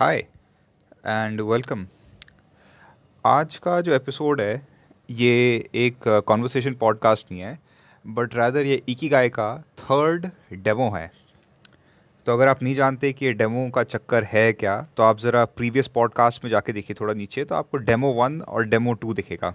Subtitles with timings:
[0.00, 0.16] Hi
[1.06, 1.84] and welcome
[3.24, 4.66] आज का जो एपिसोड है
[5.10, 5.32] ये
[5.74, 7.58] एक कॉन्वर्सेशन पॉडकास्ट नहीं है
[8.04, 11.12] बट रैदर ये इकी गाय का थर्ड डेमो है.
[12.26, 15.44] तो अगर आप नहीं जानते कि ये डेमो का चक्कर है क्या तो आप ज़रा
[15.44, 19.54] प्रीवियस पॉडकास्ट में जाके देखिए थोड़ा नीचे तो आपको डेमो वन और डेमो टू दिखेगा.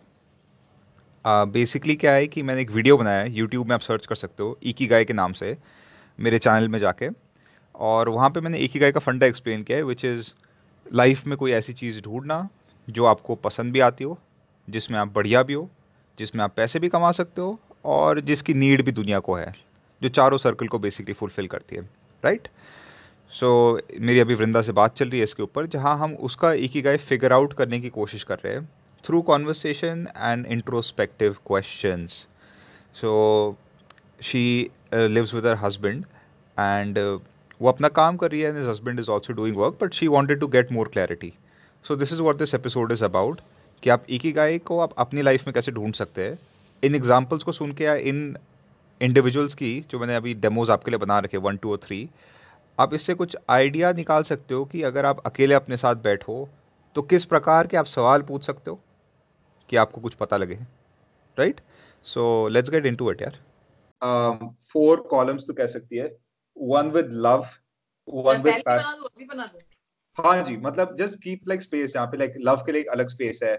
[1.26, 4.16] बेसिकली uh, क्या है कि मैंने एक वीडियो बनाया है यूट्यूब में आप सर्च कर
[4.16, 5.58] सकते हो इकी गाय के नाम से
[6.20, 7.25] मेरे चैनल में जाके.
[7.80, 10.32] और वहाँ पे मैंने एक ही गाय का फंडा एक्सप्लेन किया है विच इज़
[10.86, 12.48] लाइफ में कोई ऐसी चीज़ ढूंढना
[12.88, 14.18] जो आपको पसंद भी आती हो
[14.68, 15.70] जिसमें आप बढ़िया भी हो
[16.18, 19.54] जिसमें आप पैसे भी कमा सकते हो और जिसकी नीड भी दुनिया को है
[20.02, 21.82] जो चारों सर्कल को बेसिकली फुलफ़िल करती है
[22.24, 22.48] राइट
[23.32, 26.52] सो so, मेरी अभी वृंदा से बात चल रही है इसके ऊपर जहाँ हम उसका
[26.56, 28.70] एक ही गाय फिगर आउट करने की कोशिश कर रहे हैं
[29.04, 32.06] through conversation and introspective question
[32.96, 33.14] so
[34.22, 34.46] she
[34.94, 36.06] lives with her husband
[36.58, 36.98] and
[37.62, 40.40] वो अपना काम कर रही है and husband is also doing work but she wanted
[40.40, 41.34] to get more clarity
[41.84, 43.42] so this is what this episode is about
[43.84, 46.40] कि आप एक ही गाय को आप अपनी लाइफ में कैसे ढूंढ सकते हैं?
[46.84, 48.38] इन एग्जाम्पल्स को सुन के या इन
[49.02, 52.10] इंडिविजुअल्स की जो मैंने अभी डेमोज आपके लिए बना रखे वन टू और थ्री
[52.80, 56.50] आप इससे कुछ आइडिया निकाल सकते हो कि अगर आप अकेले अपने साथ बैठो
[56.96, 58.80] तो किस प्रकार के आप सवाल पूछ सकते हो?
[59.70, 60.56] कि आपको कुछ पता लगे
[61.40, 61.62] right
[62.04, 63.38] so let's get into it यार।
[64.74, 66.25] फोर um, कॉलम्स तो कह सकती है।
[66.58, 67.46] One with love
[68.08, 69.62] one with passion
[70.18, 73.08] हाँ जी मतलब जस्ट कीप लाइक स्पेस यहाँ पे लाइक लव के लिए एक अलग
[73.10, 73.56] स्पेस है।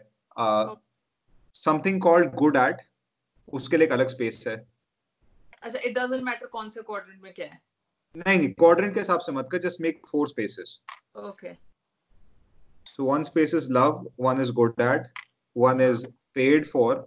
[1.55, 2.83] समथिंग कॉल्ड गुड एट
[3.53, 4.57] उसके लिए एक अलग स्पेस है।
[5.63, 7.61] अच्छा इट डजंट मैटर कौन से क्वाड्रेंट में क्या है।
[8.15, 10.81] नहीं नहीं क्वाड्रेंट के हिसाब से मत कर just make four spaces
[11.19, 11.53] okay
[12.87, 15.13] so one space is love one is good at
[15.57, 16.01] one is
[16.35, 17.07] paid for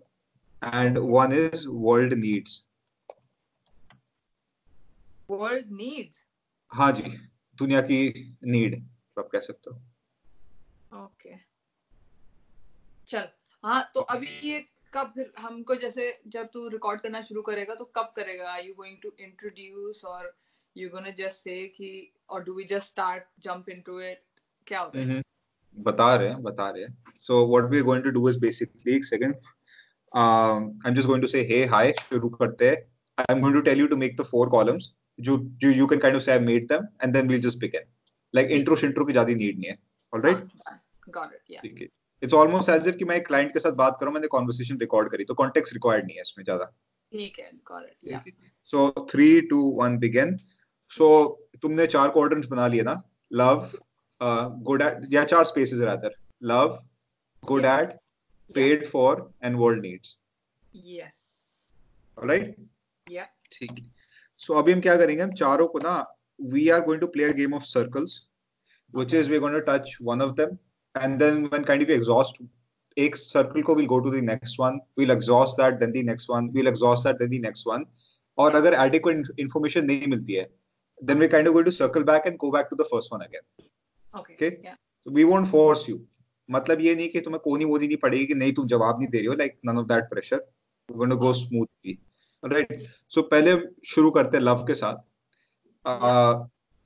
[0.62, 2.54] and one is world needs
[5.32, 6.24] world needs
[6.72, 7.04] हाँ जी
[7.58, 7.98] दुनिया की
[8.46, 8.76] नीड
[9.20, 11.36] आप कह सकते हो। ओके
[13.10, 13.28] चल
[13.64, 17.86] हाँ तो अभी ये कब फिर हमको जैसे जब तू रिकॉर्ड करना शुरू करेगा तो
[17.96, 18.52] कब करेगा?
[18.52, 20.34] Are you going to introduce or
[20.76, 21.90] you gonna just say कि
[22.30, 24.24] or do we just start jump into it
[24.68, 25.22] क्या होता है?
[25.78, 28.96] बता रहे हैं बता रहे हैं। So what we are going to do is basically
[28.96, 29.36] एक second
[30.12, 32.78] I am just going to say hey hi शुरू करते हैं।
[33.18, 34.94] I am going to tell you to make the four columns
[35.28, 37.86] जो जो you can kind of say I made them and then we just begin
[38.34, 39.78] like intro शिंट्रो की ज़्यादा need नहीं है.
[40.14, 40.48] Alright
[41.52, 41.88] या ठीक है.
[42.24, 45.12] इट्स ऑलमोस्ट एज इफ़ कि मैं एक क्लाइंट के साथ बात करूँ मैंने कन्वर्सेशन रिकॉर्ड
[45.12, 46.66] करी तो कॉन्टेक्स्ट रिक्वायर्ड नहीं है इसमें ज़्यादा.
[47.12, 47.52] ठीक है.
[48.08, 48.24] या
[48.72, 50.36] सो 3 2 1 बिगिन
[50.92, 51.08] सो
[51.62, 53.02] तुमने चार क्वाड्रेंट्स बना लिए ना?
[53.32, 53.70] Love
[54.22, 56.12] uh, good at yeah चार spaces rather.
[56.42, 56.78] Love
[57.44, 57.78] good yeah.
[57.78, 58.00] at
[58.50, 58.90] paid yeah.
[58.90, 60.18] for and world needs.
[60.74, 61.20] Yes.
[62.18, 62.56] All right?
[63.08, 63.30] Yeah.
[63.52, 63.86] ठीक है.
[64.42, 65.22] सो अभी हम क्या करेंगे?
[65.24, 65.94] हम चारों को ना
[66.54, 68.20] we are going to play a game of circles
[68.94, 70.58] which is we going to touch one of them
[70.96, 72.42] and then when kind of exhaust
[72.98, 76.30] एक सर्कल को will go to the next one will exhaust that then the next
[76.30, 77.86] one will exhaust that then the next one
[78.38, 80.48] और अगर adequate information नहीं मिलती है
[81.02, 83.26] then we kind of going to circle back and go back to the first one
[83.26, 86.00] again okay so we won't force you
[86.50, 89.18] मतलब ये नहीं कि तुम्हें कोनी वोनी नहीं पड़ेगी कि नहीं तुम जवाब नहीं दे
[89.18, 90.38] रहे हो like none of that pressure
[90.90, 91.98] we going to go smoothly
[92.44, 93.56] right so पहले
[93.88, 94.96] शुरू करते हैं लव के साथ।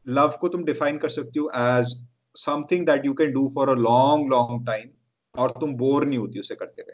[0.07, 1.93] लव uh, को तुम डिफाइन कर सकती हो as
[2.35, 4.89] something that you can do for a long long time
[5.35, 6.93] और तुम बोर नहीं होती उसे करते हुए।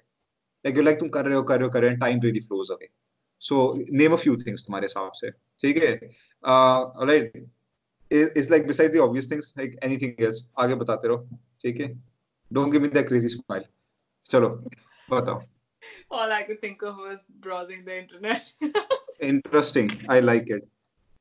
[0.65, 2.39] लाइक यू लाइक तुम कर रहे हो कर रहे हो कर रहे हो time really
[2.39, 2.89] flows away
[3.41, 3.61] so
[3.91, 5.93] name a few things तुम्हारे हिसाब से। ठीक है?
[7.07, 7.45] Right
[8.11, 11.87] is like besides the obvious things like anything else आगे बताते रहो। ठीक है?
[12.51, 13.65] Don't give me that crazy smile
[14.25, 14.49] चलो
[15.09, 15.41] बताओ।
[16.10, 18.52] all I could think of was browsing the internet
[19.20, 20.68] interesting I like it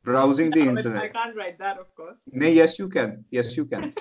[0.05, 3.65] browsing the internet I can't write that of course नहीं yes you can yes you
[3.65, 3.93] can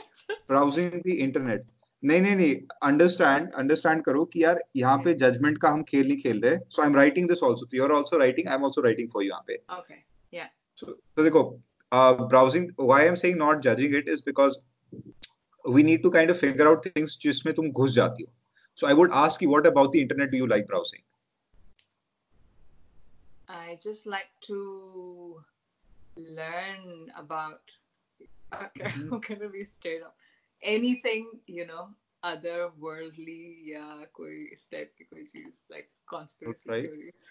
[0.48, 1.70] browsing the internet
[2.02, 6.16] नहीं नहीं नहीं understand understand करो कि यार यहाँ पे judgement का हम खेल नहीं
[6.22, 8.80] खेल रहे so I am writing this also you are also writing I am also
[8.86, 9.94] writing for you यहाँ पे ओके
[10.36, 10.48] या
[10.80, 11.42] सो तो देखो
[11.92, 14.58] uh, browsing why i'm saying not judging it is because
[15.64, 18.32] we need to kind of figure out things जिसमें तुम घुस जाती हो
[18.76, 21.02] so i would ask you what about the internet do you like browsing
[23.48, 25.42] i just like to
[26.16, 27.60] learn about
[28.54, 29.14] okay mm-hmm.
[29.14, 30.16] i'm gonna be straight up
[30.62, 31.88] anything you know
[32.24, 36.90] otherworldly या कोई इस type की कोई चीज like conspiracy right.
[36.90, 37.24] theories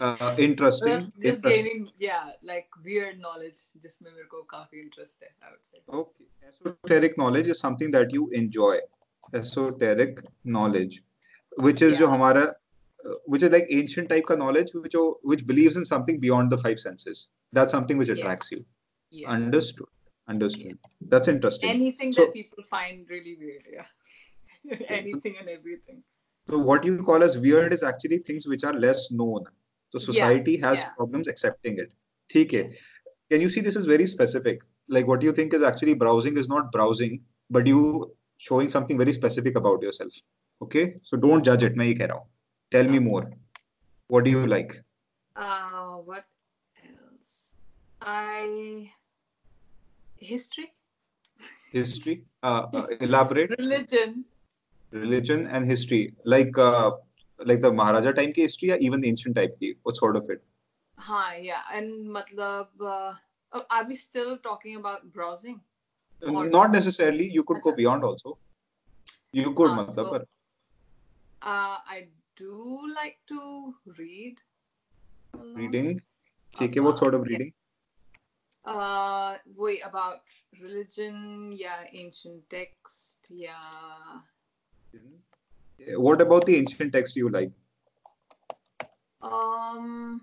[0.00, 5.30] uh, interesting well, just gaining yeah like weird knowledge जिसमें मेरे को काफी interest है
[5.42, 8.78] I would say okay esoteric knowledge is something that you enjoy
[9.33, 11.01] esoteric knowledge
[11.57, 12.33] which is yeah.
[12.33, 12.51] jo
[13.25, 16.79] which is like ancient type of knowledge which which believes in something beyond the five
[16.79, 18.59] senses that's something which attracts yes.
[18.59, 19.29] you yes.
[19.29, 19.87] understood
[20.27, 20.95] understood yes.
[21.09, 26.01] that's interesting anything so, that people find really weird yeah anything and everything
[26.49, 29.43] so what you call as weird is actually things which are less known
[29.91, 30.67] so society yeah.
[30.67, 30.89] has yeah.
[30.97, 31.93] problems accepting it
[32.33, 32.65] theek hai
[33.31, 34.63] can you see this is very specific
[34.97, 37.81] like what you think is actually browsing is not browsing but you
[38.38, 40.14] showing something very specific about yourself.
[40.62, 40.94] Okay?
[41.02, 41.76] So don't judge it.
[41.76, 42.28] मैं ये कह रहा हूँ.
[42.72, 43.30] Tell me more.
[44.08, 44.82] What do you like?
[45.36, 46.24] Uh, what
[46.82, 47.54] else?
[48.00, 48.92] I
[50.16, 50.72] history,
[51.72, 52.24] History?
[52.42, 53.50] Uh, uh, elaborate.
[53.58, 54.24] religion.
[54.92, 56.14] Religion and history.
[56.24, 56.90] Like uh,
[57.44, 59.76] like the Maharaja time ki history or even the ancient type ki?
[59.82, 60.42] What sort of it?
[60.98, 63.14] हाँ, yeah, and matlab, uh,
[63.52, 65.60] oh, are we still talking about browsing?
[66.21, 67.29] Not necessarily.
[67.29, 68.37] You could go beyond also.
[69.31, 70.23] You could, uh, so, uh,
[71.41, 74.37] I do like to read.
[75.33, 76.01] Reading.
[76.59, 77.53] Uh, okay, what sort of reading?
[78.63, 80.21] Uh, wait, about
[80.61, 84.21] religion, yeah, ancient text, yeah.
[85.97, 87.51] What about the ancient text you like?
[89.21, 90.21] Um,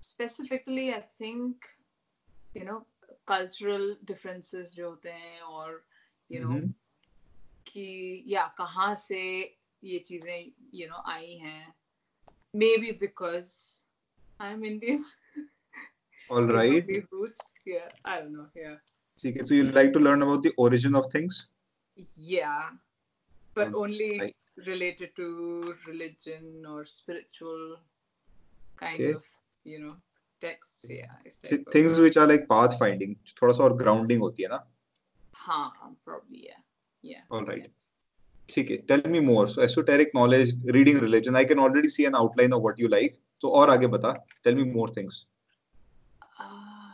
[0.00, 1.56] specifically, I think,
[2.54, 2.84] you know,
[3.28, 5.84] cultural differences जो होते हैं और
[6.30, 6.60] you know
[7.66, 9.20] कि या कहाँ से
[9.84, 11.74] ये चीज़ें यू नो आई हैं।
[12.76, 13.54] Maybe because
[14.40, 15.04] I am Indian
[16.30, 18.74] all right roots या आई डोंट नो या
[19.22, 21.48] ठीक है so you like to learn about the origin of things
[22.18, 22.58] या
[23.56, 24.32] but only
[24.66, 27.78] related to religion or spiritual
[28.76, 29.12] kind okay.
[29.12, 29.24] of
[29.64, 29.94] you know
[30.88, 31.06] yeah
[31.42, 34.66] type of- Things which are like path finding, थोड़ा सा और grounding होती है ना?
[35.34, 36.62] हाँ probably yeah
[37.02, 37.70] yeah All right.
[38.48, 39.46] ठीक है, tell me more.
[39.48, 41.36] So esoteric knowledge, reading religion.
[41.36, 43.20] I can already see an outline of what you like.
[43.38, 44.14] So और आगे बता.
[44.44, 45.26] Tell me more things.
[46.40, 46.90] Uh,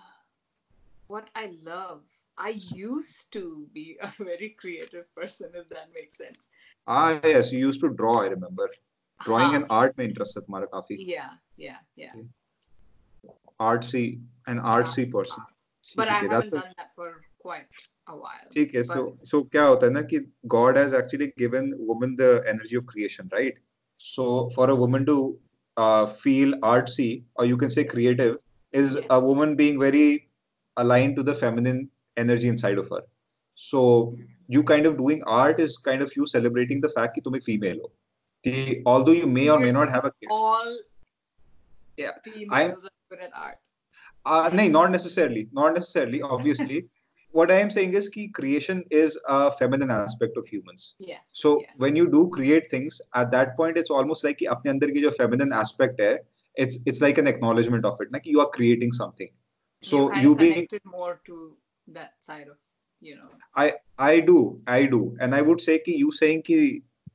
[1.06, 2.02] what I love.
[2.38, 6.48] I used to be a very creative person, if that makes sense.
[6.86, 8.20] Ah yes, you used to draw.
[8.22, 8.68] I remember.
[9.24, 10.98] Drawing हाँ, and art में interest है तुम्हारा काफ़ी.
[11.08, 12.12] yeah, yeah, yeah.
[13.59, 14.03] Artsy,
[14.47, 15.43] an artsy person.
[15.95, 17.09] But ठीक I है, haven't that's a- done that for
[17.45, 17.67] quite
[18.07, 18.47] a while.
[18.55, 20.19] ठीक है so But- so क्या होता है ना कि
[20.55, 23.59] God has actually given woman the energy of creation right
[24.09, 24.27] so
[24.57, 25.15] for a woman to
[25.77, 28.35] uh, feel artsy or you can say creative
[28.81, 29.05] is Yeah.
[29.17, 30.05] a woman being very
[30.83, 31.79] aligned to the feminine
[32.23, 33.01] energy inside of her
[33.67, 33.81] so
[34.55, 37.43] you kind of doing art is kind of you celebrating the fact कि तुम एक
[37.49, 37.91] female हो
[38.45, 39.77] The- although you may or may Yes.
[39.79, 40.73] not have a kid All
[41.97, 43.58] Yeah, females are good at art.
[44.24, 45.48] uh, no, not necessarily.
[45.52, 46.20] Not necessarily.
[46.22, 46.86] Obviously,
[47.30, 50.96] what I am saying is that creation is a feminine aspect of humans.
[50.98, 51.18] Yeah.
[51.32, 51.72] So Yeah.
[51.84, 55.02] when you do create things, at that point, it's almost like कि अपने अंदर की
[55.02, 56.18] जो feminine aspect है,
[56.64, 59.32] it's it's like an acknowledgement of it, like you are creating something.
[59.82, 61.40] So kind you being connected more to
[61.98, 62.56] that side of,
[63.00, 63.30] you know.
[63.54, 63.74] I
[64.10, 66.60] I do I do and I would say कि you saying कि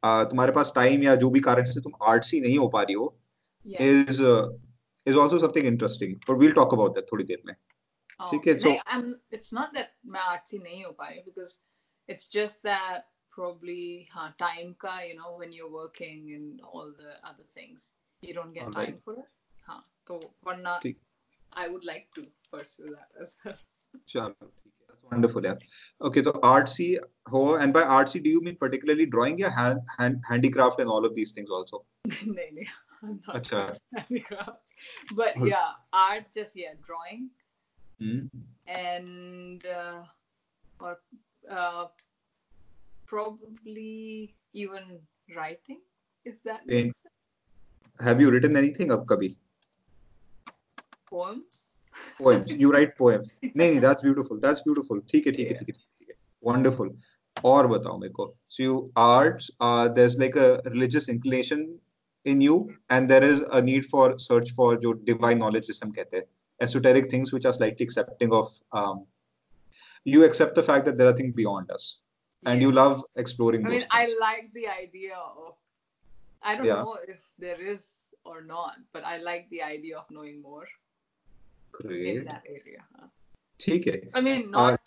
[0.04, 2.96] uh, तुम्हारे पास time या जो भी कारण से तुम artsy नहीं हो पा रही
[3.02, 3.14] हो
[3.72, 3.82] Yeah.
[3.88, 4.48] is uh,
[5.11, 6.21] is also something interesting.
[6.27, 7.55] But we'll talk about that थोड़ी देर में.
[8.21, 11.25] Oh, ठीक है, नहीं, so- I'm, it's not that मैं artsy नहीं हो पा रही
[11.25, 11.59] because
[12.09, 17.17] it's just that probably हाँ time का you know when you're working and all the
[17.31, 17.93] other things
[18.23, 18.87] you don't get Alright.
[18.89, 19.29] time for it
[19.67, 20.97] हाँ तो वरना ठीक.
[21.53, 23.59] I would like to pursue that as well
[24.09, 25.59] चलो ठीक है that's wonderful यार
[26.09, 26.89] okay तो artsy
[27.33, 31.05] हो and by artsy do you mean particularly drawing या hand, hand handicraft and all
[31.11, 32.67] of these things also नहीं नहीं
[33.03, 33.59] I'm not अच्छा
[33.97, 34.73] handicrafts
[35.15, 35.49] but Good.
[35.49, 37.27] yeah art just yeah drawing
[38.01, 38.21] hmm.
[38.77, 40.05] and uh,
[40.81, 40.95] or
[41.51, 41.85] uh,
[43.07, 44.99] probably even
[45.37, 45.81] writing
[46.25, 48.07] if that In- makes sense.
[48.09, 49.37] have you written anything अब कभी
[51.11, 51.63] poems
[52.19, 55.61] poems you write poems नहीं नहीं that's beautiful that's beautiful ठीक है ठीक है Yeah.
[55.61, 56.17] ठीक है ठीक है
[56.51, 56.91] wonderful
[57.45, 61.67] और बताओ मेरे को so you arts uh, there's like a religious inclination
[62.25, 62.55] in you
[62.91, 66.25] and there is a need for search for जो divine knowledge जिसे हम कहते हैं
[66.61, 69.05] esoteric things which are slightly accepting of um,
[70.05, 71.87] you accept the fact that there are things beyond us
[72.47, 72.67] and Yeah.
[72.67, 74.19] you love exploring I those mean, I things.
[74.21, 75.55] like the idea of.
[76.43, 76.83] I don't Yeah.
[76.83, 77.87] know if there is
[78.25, 82.25] or not, but I like the idea of knowing more in Great.
[82.29, 82.85] that area.
[82.99, 83.09] huh.
[83.61, 84.81] ठीक है I mean, Uh, not,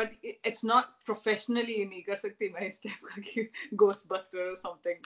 [0.00, 3.48] but it, it's not professionally नहीं कर सकती मैं इस type का कि
[3.84, 5.00] Ghostbuster or something.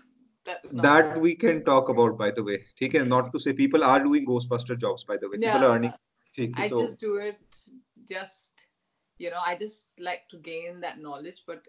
[0.46, 4.00] That's that we can talk about by the way है not to say people are
[4.04, 5.54] doing ghostbuster jobs by the way Yeah.
[5.54, 5.94] people are earning
[6.38, 7.60] है I so just do it
[8.12, 8.66] just
[9.20, 11.68] you know I just like to gain that knowledge, but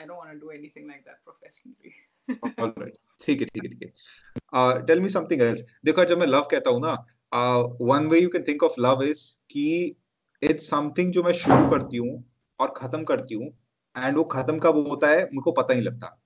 [0.00, 1.94] I don't want to do anything like that professionally.
[2.58, 3.92] all right ठीक है ठीक है ठीक है
[4.58, 6.96] uh, tell me something else देखो जब मैं love कहता हूँ ना
[7.32, 9.66] uh, one way you can think of love is कि
[10.42, 12.24] इट्स समथिंग जो मैं शुरू करती हूँ
[12.60, 13.52] और खत्म करती हूँ
[13.96, 16.16] एंड वो खत्म कब होता है मुझको पता ही लगता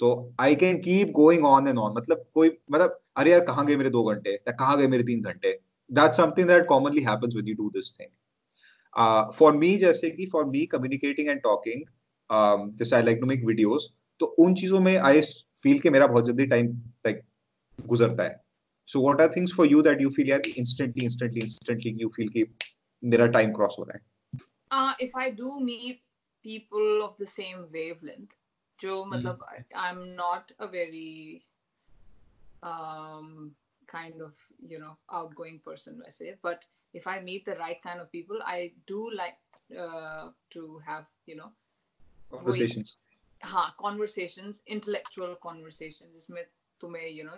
[0.00, 3.76] तो I can keep going on and on मतलब कोई मतलब अरे यार कहाँ गए
[3.76, 4.30] मेरे दो घंटे?
[4.30, 5.52] या कहाँ गए मेरे तीन घंटे?
[5.90, 10.44] That something that commonly happens when you do this thing for me जैसे कि for
[10.44, 11.82] me communicating and talking
[12.78, 15.20] जैसे I like to make videos तो उन चीज़ों में आई
[15.62, 16.72] फील के मेरा बहुत जल्दी टाइम
[17.06, 17.22] लाइक
[17.78, 18.40] गुजरता है।
[18.88, 22.28] So what are things for you that you feel यार instantly instantly instantly you feel
[22.28, 22.44] कि
[23.02, 24.08] मेरा टाइम क्रॉस हो रहा है?
[24.72, 25.96] Uh, if I do meet
[26.44, 28.34] people of the same wavelength,
[28.79, 31.45] जो मतलब I- I'm not a very
[32.63, 33.55] um,
[33.87, 37.99] kind of you know outgoing person, I say, but if I meet the right kind
[37.99, 39.37] of people, I do like
[39.79, 41.51] uh, to have you know
[42.31, 42.97] conversations
[43.43, 46.43] हाँ conversations, intellectual conversations, जिसमें
[46.81, 47.37] तुम्हें you know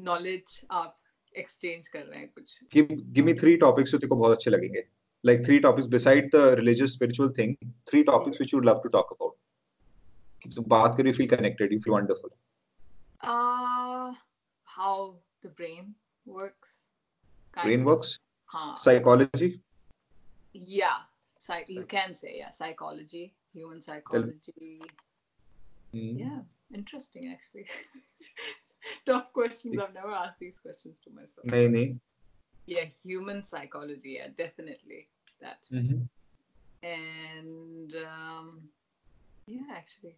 [0.00, 0.98] knowledge आप
[1.36, 4.50] exchange कर रहे हैं कुछ give give me three topics जो तेरे को बहुत अच्छे
[4.50, 4.84] लगेंगे
[5.24, 7.56] like three topics beside the religious spiritual thing
[7.90, 9.35] three topics which you would love to talk about
[10.49, 12.29] so bath you feel connected, you feel wonderful.
[13.21, 14.13] Uh,
[14.63, 16.79] how the brain works.
[17.61, 17.85] brain of.
[17.85, 18.19] works?
[18.45, 18.75] Huh.
[18.75, 19.61] Psychology?
[20.53, 20.99] Yeah,
[21.37, 24.81] Psy- you can say, yeah, psychology, human psychology.
[25.93, 26.19] Mm.
[26.19, 26.39] Yeah,
[26.73, 27.67] interesting actually.
[29.05, 29.77] Tough questions.
[29.79, 31.45] I've never asked these questions to myself.
[31.45, 31.97] No, no.
[32.65, 34.17] Yeah, human psychology.
[34.19, 35.07] Yeah, definitely
[35.41, 35.59] that.
[35.71, 36.03] Mm-hmm.
[36.87, 38.61] And um,
[39.45, 40.15] yeah, actually,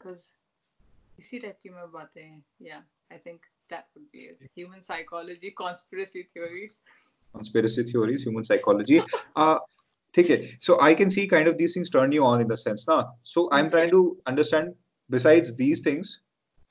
[0.00, 0.26] because
[1.18, 2.42] इसी type की मैं बातें हैं.
[2.62, 4.50] Yeah, I think that would be it.
[4.56, 6.80] Human psychology, conspiracy theories.
[7.36, 8.98] conspiracy theories human psychology
[9.36, 9.56] uh
[10.14, 10.36] ठीक है
[10.66, 12.96] so I can see kind of these things turn you on in a sense ना
[13.32, 13.98] so I'm trying to
[14.32, 14.70] understand
[15.10, 16.12] besides these things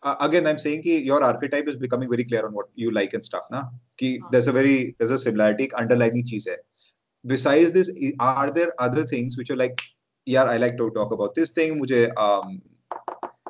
[0.03, 3.13] uh, again I'm saying कि your archetype is becoming very clear on what you like
[3.13, 3.61] and stuff ना
[4.01, 4.31] कि हाँ.
[4.31, 6.57] there's a very there's a similarity एक underlying चीज है
[7.25, 9.85] besides this i- are there other things which are like
[10.25, 12.61] yeah I like to talk about this thing मुझे um,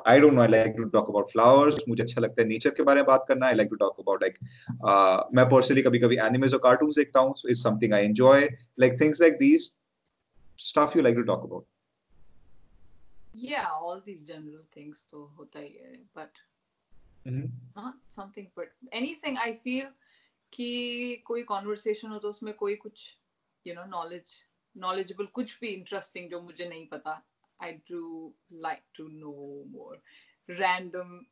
[0.05, 2.83] I don't know I like to talk about flowers मुझे अच्छा लगता है nature के
[2.83, 4.39] बारे में बात करना I like to talk about like
[4.89, 8.47] uh, मैं पर्सनली कभी कभी एनिमेज और कार्टून्स देखता हूँ so it's something I enjoy
[8.77, 9.77] like things like these
[10.59, 11.65] stuff you like to talk about
[13.33, 16.07] Yeah, all these general things तो होता ही है.
[16.15, 16.29] But
[17.75, 19.85] not something but anything I feel
[20.53, 23.17] कि कोई conversation हो तो उसमें कोई कुछ
[23.67, 24.33] you know knowledge
[24.75, 29.96] knowledgeable कुछ भी interesting जो मुझे नहीं पता I do like to know more
[30.48, 31.26] random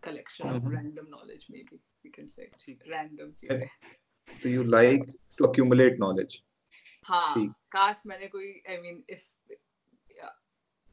[0.00, 0.72] collection of Mhm.
[0.76, 3.68] random knowledge maybe we can say ठीक random चीजें
[4.42, 5.04] so you like
[5.38, 6.42] to accumulate knowledge
[7.06, 9.28] हाँ ठीक। काश मैंने कोई I mean if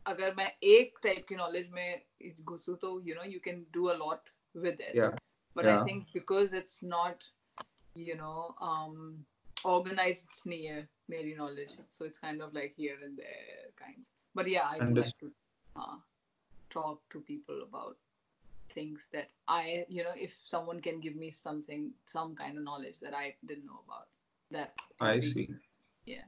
[0.07, 2.01] अगर मैं एक टाइप की नॉलेज में
[2.51, 4.29] घुसूं तो you know you can do a lot
[4.65, 5.17] with it yeah
[5.55, 5.79] but Yeah.
[5.79, 7.25] I think because it's not,
[7.95, 9.25] you know, um,
[9.65, 14.12] organized near Mary knowledge, so it's kind of like here and there kinds.
[14.35, 15.31] But yeah, I do like Understood.
[15.75, 15.97] to uh,
[16.69, 17.97] talk to people about
[18.69, 22.99] things that I, you know, if someone can give me something, some kind of knowledge
[23.01, 24.07] that I didn't know about,
[24.51, 25.47] that I would be- see
[26.05, 26.27] Yeah.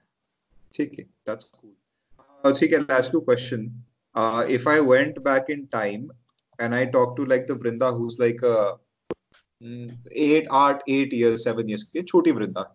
[0.76, 1.72] ठीक है that's cool
[2.46, 3.64] uh, ठीक है I'll ask you a question
[4.16, 6.06] uh, if I went back in time
[6.60, 8.78] and I talked to like the Vrinda who's like a
[9.62, 9.90] mm,
[10.28, 12.66] eight art eight years seven years की छोटी वृंदा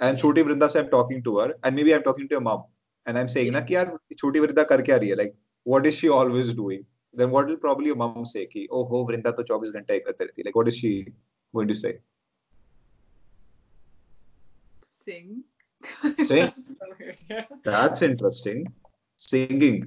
[0.00, 0.22] and Yeah.
[0.22, 2.64] छोटी वृंदा से I'm talking to her and maybe I'm talking to your mom
[3.05, 5.35] And I'm saying ना कि यार छोटी वृंदा कर क्या रही है like
[5.73, 9.03] what is she always doing then what will probably your mom say कि oh हो
[9.09, 10.91] वृंदा तो 24 घंटे ही करती रहती है like what is she
[11.53, 11.93] going to say
[14.99, 15.43] Sing.
[16.27, 16.51] Sing?
[16.51, 17.45] That's so weird, yeah.
[17.63, 18.65] that's interesting
[19.17, 19.81] singing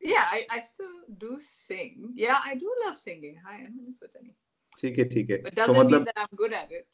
[0.00, 2.10] Yeah, I, I still do sing.
[2.14, 3.36] Yeah, I do love singing.
[3.46, 4.32] Hi, I'm Swetani.
[4.80, 6.86] ठीक है ठीक है But तो doesn't mean मतलब that I'm good at it.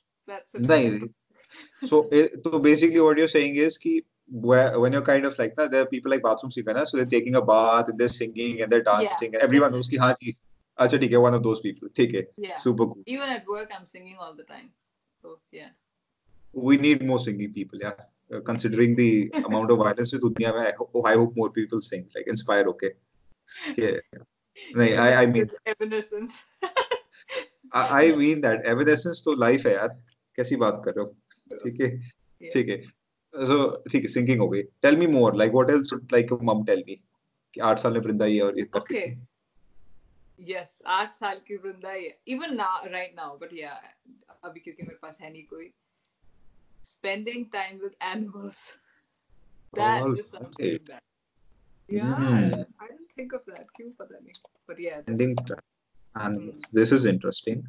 [0.60, 1.08] नहीं
[1.90, 3.92] so it, so basically what you're saying is कि
[4.30, 6.96] where, when you're kind of like that there are people like bathroom singer ना so
[6.96, 10.12] they're taking a bath and they're singing and they're dancing and everyone knows कि हाँ
[10.20, 10.34] जी
[10.80, 12.58] अच्छा ठीक है one of those people ठीक है Yeah.
[12.66, 14.70] super cool Even at work, I'm singing all the time.
[15.22, 15.70] So yeah.
[16.52, 18.06] we need more singing people yeah
[18.36, 22.02] Uh, considering the amount of violence in में I hope, I hope more people sing
[22.16, 22.90] like inspire okay
[23.76, 23.96] yeah
[24.76, 26.34] नहीं I I mean It's evanescence.
[27.72, 29.88] I, I mean that evanescence तो life है यार
[30.36, 31.88] कैसी बात कर रहे हो ठीक है
[32.52, 32.97] ठीक है
[33.37, 33.55] so
[33.91, 36.95] ठीक है सिंगिंग हो गई tell me more like what else like mum tell me
[37.53, 39.07] कि आठ साल में वृंदा ये और ये करती Okay.
[39.11, 39.21] थी
[40.39, 42.07] Yes, आठ साल की वृंदा है.
[42.35, 43.75] Even now, right now, but yeah,
[44.43, 45.67] अभी क्योंकि मेरे पास है नहीं कोई.
[46.83, 48.61] Spending time with animals.
[49.73, 50.85] That All is something right.
[50.87, 51.03] that.
[51.89, 52.49] Yeah, Hmm.
[52.79, 53.67] I didn't think of that.
[53.77, 54.33] क्यों पता नहीं.
[54.71, 55.63] But yeah, this Ending is, time.
[56.15, 57.61] animals this is interesting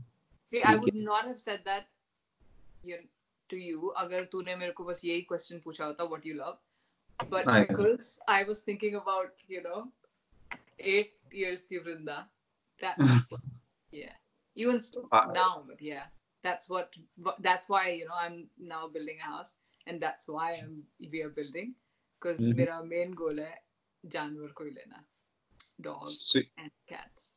[0.53, 1.87] See, I ठीक would not have said that,
[2.85, 2.99] you
[3.50, 6.58] To you अगर तूने मेरे को बस यही question पूछा होता what you love
[7.36, 8.18] but I because know.
[8.28, 9.82] I was thinking about you know
[10.94, 12.18] eight years की वृंदा
[12.80, 13.02] that
[13.92, 14.16] yeah
[14.56, 15.28] even st- Ah.
[15.38, 16.06] now but yeah
[16.44, 16.96] that's what
[17.48, 19.56] that's why you know I'm now building a house
[19.88, 21.76] and that's why I'm we are building
[22.20, 22.62] because Mhm.
[22.62, 23.54] मेरा main goal है
[24.18, 25.04] जानवर को ही लेना
[25.90, 27.29] dogs So, and cats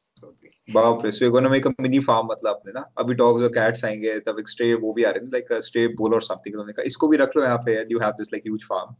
[0.72, 3.48] बाप रे so you gonna make a mini farm मतलब अपने ना अभी डॉग्स और
[3.48, 6.54] कैट्स आएँगे तब एक स्ट्रे वो भी आ रहे हैं लाइक स्ट्रे बुल और समथिंग
[6.54, 8.94] उन्होंने कहा इसको भी रख लो यहाँ पे and you have this like huge farm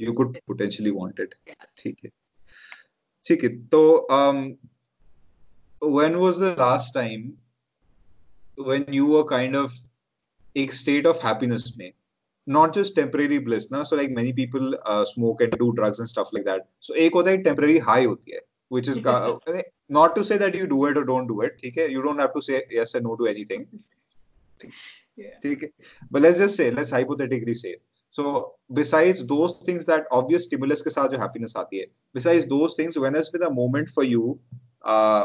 [0.00, 1.34] you could potentially want it
[1.78, 2.10] ठीक है
[3.26, 3.80] ठीक है तो
[4.12, 4.44] um
[5.82, 7.32] when was the last time
[8.56, 9.72] when you were kind of
[10.56, 11.92] एक state of happiness में
[12.46, 16.08] not just temporary bliss ना so like many people uh, smoke and do drugs and
[16.08, 18.40] stuff like that so एक होता है temporary high होती है
[18.70, 18.98] which is
[19.98, 22.22] not to say that you do it or don't do it ठीक है you don't
[22.24, 23.66] have to say yes or no to anything
[24.64, 25.70] yeah ठीक है
[26.10, 27.74] but let's just say let's hypothetically say
[28.18, 28.32] so
[28.78, 31.86] besides those things that obvious stimulus के साथ जो happiness आती है
[32.18, 34.24] besides those things when has been a moment for you
[34.84, 35.24] uh,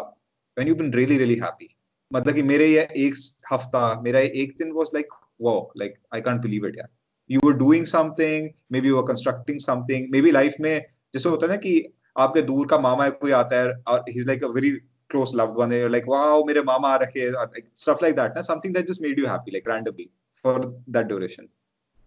[0.57, 1.71] when you've been really really happy
[2.13, 3.15] मतलब कि मेरे ये एक
[3.51, 6.89] हफ़्ता मेरा ये एक दिन was like wow like I can't believe it यार
[7.29, 10.73] you were doing something maybe you were constructing something maybe life में
[11.13, 11.73] जैसे होता है ना कि
[12.15, 14.71] आपके दूर का मामा है कोई आता है और he is like a very
[15.09, 18.41] close loved one you like wow मेरे मामा आ रखे लाइक स्टफ़ लाइक दैट ना
[18.51, 20.09] something that just made you happy like randomly
[20.45, 21.47] for that duration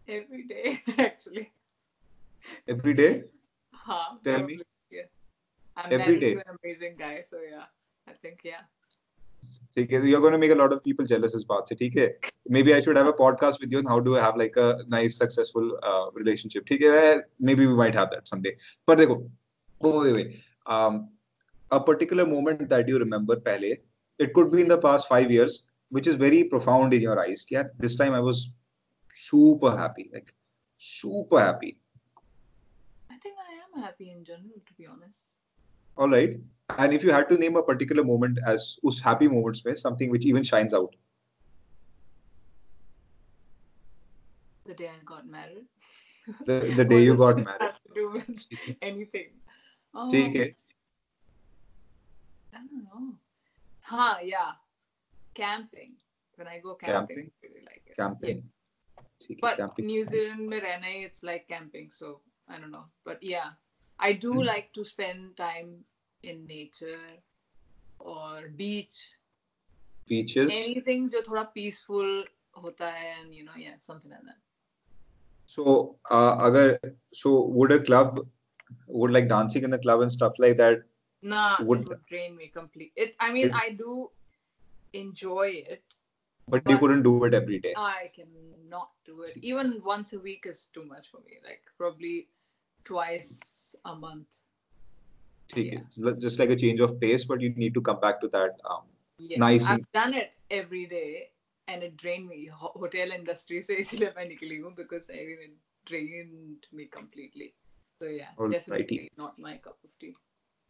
[0.08, 0.62] every day
[1.04, 1.46] actually
[2.68, 3.08] every day
[3.74, 4.58] हाँ tell me
[5.76, 7.60] every day amazing guy so या
[8.06, 8.66] I think या
[9.74, 11.96] ठीक है you are gonna make a lot of people jealous इस बात से ठीक
[11.96, 12.06] है?
[12.62, 15.18] Maybe I should have a podcast with you how do I have like a nice
[15.18, 17.16] successful relationship ठीक है?
[17.54, 18.56] Maybe we might have that someday
[18.88, 19.14] पर देखो
[19.80, 20.42] wait, wait.
[20.66, 21.10] Um,
[21.70, 23.76] a particular moment that you remember, pehle,
[24.18, 27.46] it could be in the past five years, which is very profound in your eyes.
[27.50, 28.50] Yeah, this time I was
[29.12, 30.34] super happy, like
[30.76, 31.78] super happy.
[33.10, 35.18] I think I am happy in general, to be honest.
[35.96, 36.36] All right.
[36.78, 40.10] And if you had to name a particular moment as us happy moments, where something
[40.10, 40.94] which even shines out.
[44.66, 45.66] The day I got married.
[46.44, 47.72] The, the day you got married.
[48.82, 49.28] anything.
[49.94, 50.54] ठीक है
[56.38, 57.30] when I go camping, Camping?
[57.42, 58.42] I really like it camping
[59.20, 62.70] ठीक है but camping New Zealand में रहना ही it's like camping so I don't
[62.70, 63.52] know but yeah
[63.98, 64.44] I do Hmm.
[64.46, 65.84] like to spend time
[66.22, 67.22] in nature
[67.98, 68.98] or beach
[70.08, 72.24] beaches anything जो थोड़ा peaceful
[72.62, 74.38] होता है and you know yeah something like that
[75.46, 76.78] so uh, agar
[77.12, 78.26] so would a club
[78.87, 80.83] would like dancing in the club and stuff like that
[81.33, 83.97] nah Would- it would drain me complete it I mean It- I do
[84.93, 85.83] enjoy it
[86.47, 90.19] but you But- couldn't do it every day I cannot do it even once a
[90.29, 92.15] week is too much for me like probably
[92.91, 93.29] twice
[93.85, 94.39] a month
[95.53, 98.19] ठीक है L- just like a change of pace but you need to come back
[98.25, 98.83] to that um,
[99.29, 101.09] Yeah, Nice I've and- done it every day
[101.73, 102.37] and it drained me.
[102.61, 105.53] Ho- hotel industry से इसलिए मैं निकली हूँ because I mean it
[105.91, 107.47] drained me completely.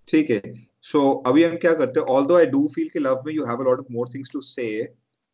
[0.09, 2.07] ठीक है। सो अभी हम क्या करते हैं?
[2.07, 4.41] Although I do feel कि लव में you have a of more things to
[4.41, 4.67] say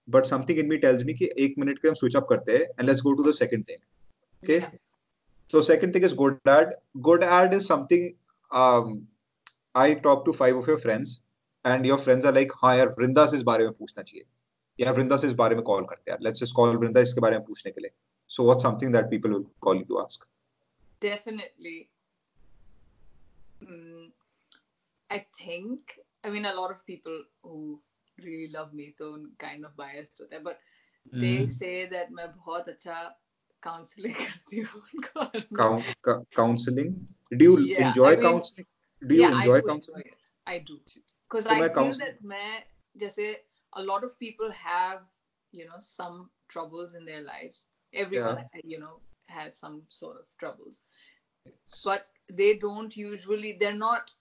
[0.08, 2.60] but something in me tells me कि एक मिनट के हम स्विच अप करते हैं
[2.60, 3.78] and let's go to the second thing
[4.42, 4.60] okay
[5.52, 6.74] so second thing is good at
[7.08, 8.10] good at is something
[9.76, 11.20] I talk to five of your friends
[11.66, 14.24] and your friends are like हाँ यार वृंदा से इस बारे में पूछना चाहिए।
[14.78, 17.44] या वृंदा से इस बारे में कॉल करते हैं लेट्स कॉल वृंदा इसके बारे में
[17.46, 17.90] पूछने के लिए।
[18.30, 20.26] So what something that people will call you to ask
[21.01, 21.89] Definitely.
[23.63, 24.11] Mm,
[25.11, 27.81] I think I mean a lot of people who
[28.23, 30.59] really love me तो kind of biased होते हैं but
[31.23, 32.97] they say that मैं बहुत अच्छा
[33.67, 36.93] counseling करती हूँ उनको और मैं- Coun- cou- counseling
[37.33, 38.67] do you Yeah, enjoy I mean- counseling
[39.01, 40.17] do you yeah, enjoy I do counseling enjoy it.
[40.47, 40.79] I do.
[41.29, 42.63] Because So I मैं feel counsel- that मैं
[42.97, 43.29] जैसे
[43.73, 45.01] a lot of people have
[45.59, 47.67] you know some troubles in their lives.
[47.93, 48.43] Everyone
[48.75, 48.95] you know
[49.29, 50.77] has some sort of troubles,
[51.85, 52.07] but
[52.41, 53.51] they don't usually.
[53.63, 54.13] They're not.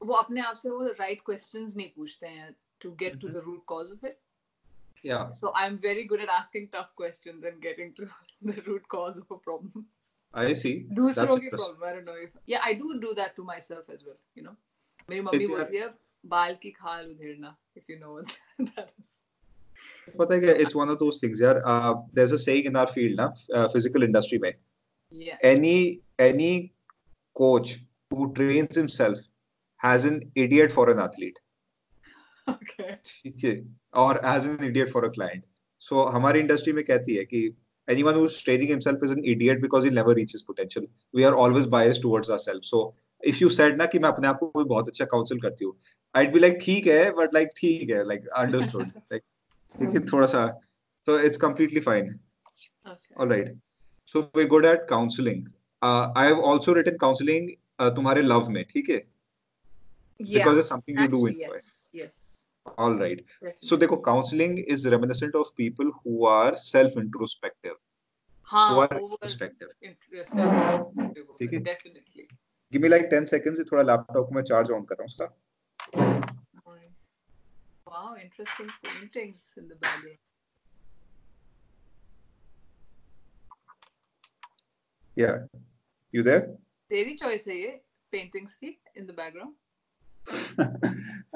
[0.00, 3.32] वो अपने आप से वो right questions नहीं पूछते हैं to get to Mhm.
[3.36, 4.18] the root cause of it.
[5.04, 8.06] yeah So I'm very good at asking tough questions and getting to
[8.52, 9.84] the root cause of a problem.
[10.34, 13.12] I see that's दूसरों की interesting problem I don't know if या I do do
[13.20, 14.56] that to myself as well you know
[15.10, 15.88] मेरी mummy It's your- बोलती है
[16.34, 19.11] बाल की खाल उधेड़ना if you know what that is
[20.19, 22.91] पता है क्या it's one of those things यार uh, there's a saying in our
[22.95, 24.53] field ना uh, physical industry में
[25.51, 26.51] any any
[27.35, 27.73] coach
[28.11, 29.25] who trains himself
[29.85, 31.41] has an idiot for an athlete
[32.49, 33.55] okay ठीक है
[34.03, 35.43] or has an idiot for a client
[35.89, 37.49] so हमारी industry में कहती है कि
[37.87, 41.65] anyone who's staging himself is an idiot because he never reaches potential we are always
[41.67, 42.83] biased towards ourselves so
[43.31, 45.75] if you said ना कि मैं अपने आप को कोई बहुत अच्छा काउंसिल करती हूँ
[46.15, 49.23] I'd be like ठीक है but like ठीक है like understood like
[49.81, 50.45] लेकिन थोड़ा सा
[51.07, 52.19] तो it's completely fine
[53.19, 53.57] alright
[54.15, 55.45] so we good at counselling
[55.81, 57.49] I have also written counselling
[57.95, 58.97] तुम्हारे लव में ठीक है?
[60.19, 61.59] Because it's something you do enjoy
[61.95, 62.21] yes
[62.79, 63.25] all right
[63.63, 67.75] so देखो counselling is reminiscent of people who are self introspective
[68.49, 69.67] हाँ introspective
[71.39, 72.27] ठीक है definitely
[72.73, 75.29] give me like 10 seconds थोड़ा laptop में चार्ज ऑन कर रहा हूँ
[77.93, 80.17] Wow, interesting paintings in the background.
[85.15, 85.35] yeah
[86.13, 86.45] you there
[86.91, 87.71] तेरी choice है ये
[88.13, 89.53] paintings की in the background.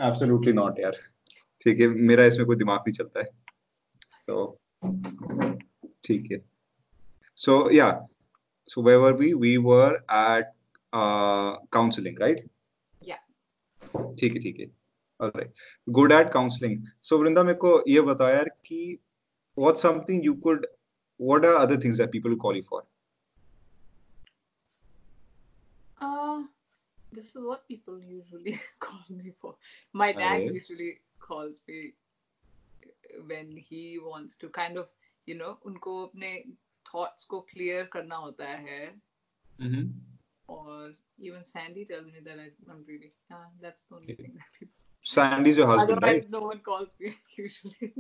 [0.08, 0.98] absolutely not यार
[1.62, 3.28] ठीक है मेरा इसमें कोई दिमाग नहीं चलता है
[4.26, 4.40] so
[6.06, 6.42] ठीक है
[7.46, 7.94] so yeah
[8.68, 10.52] so where were we we were at
[10.94, 12.44] uh, counseling right
[13.02, 13.22] Yeah.
[14.20, 14.68] ठीक है ठीक है
[15.22, 19.00] good at counseling so वृंदा मेरे को ये बता यार कि
[19.60, 20.66] something you could
[21.20, 22.84] what are other things that people call you for
[26.00, 26.44] Uh,
[27.12, 29.56] this is what people usually call me for.
[29.94, 30.54] My dad Alright.
[30.54, 31.94] usually calls me
[33.26, 34.88] when he wants to kind of,
[35.26, 36.46] you know, उनको अपने
[36.86, 39.02] thoughts को clear करना होता है.
[39.62, 39.90] mm-hmm.
[40.48, 44.24] Or even Sandy tells me that I, I'm really, ah, that's the only Okay.
[44.24, 44.87] thing that people.
[45.08, 47.92] Sandy's your husband Otherwise, right no one calls me usually.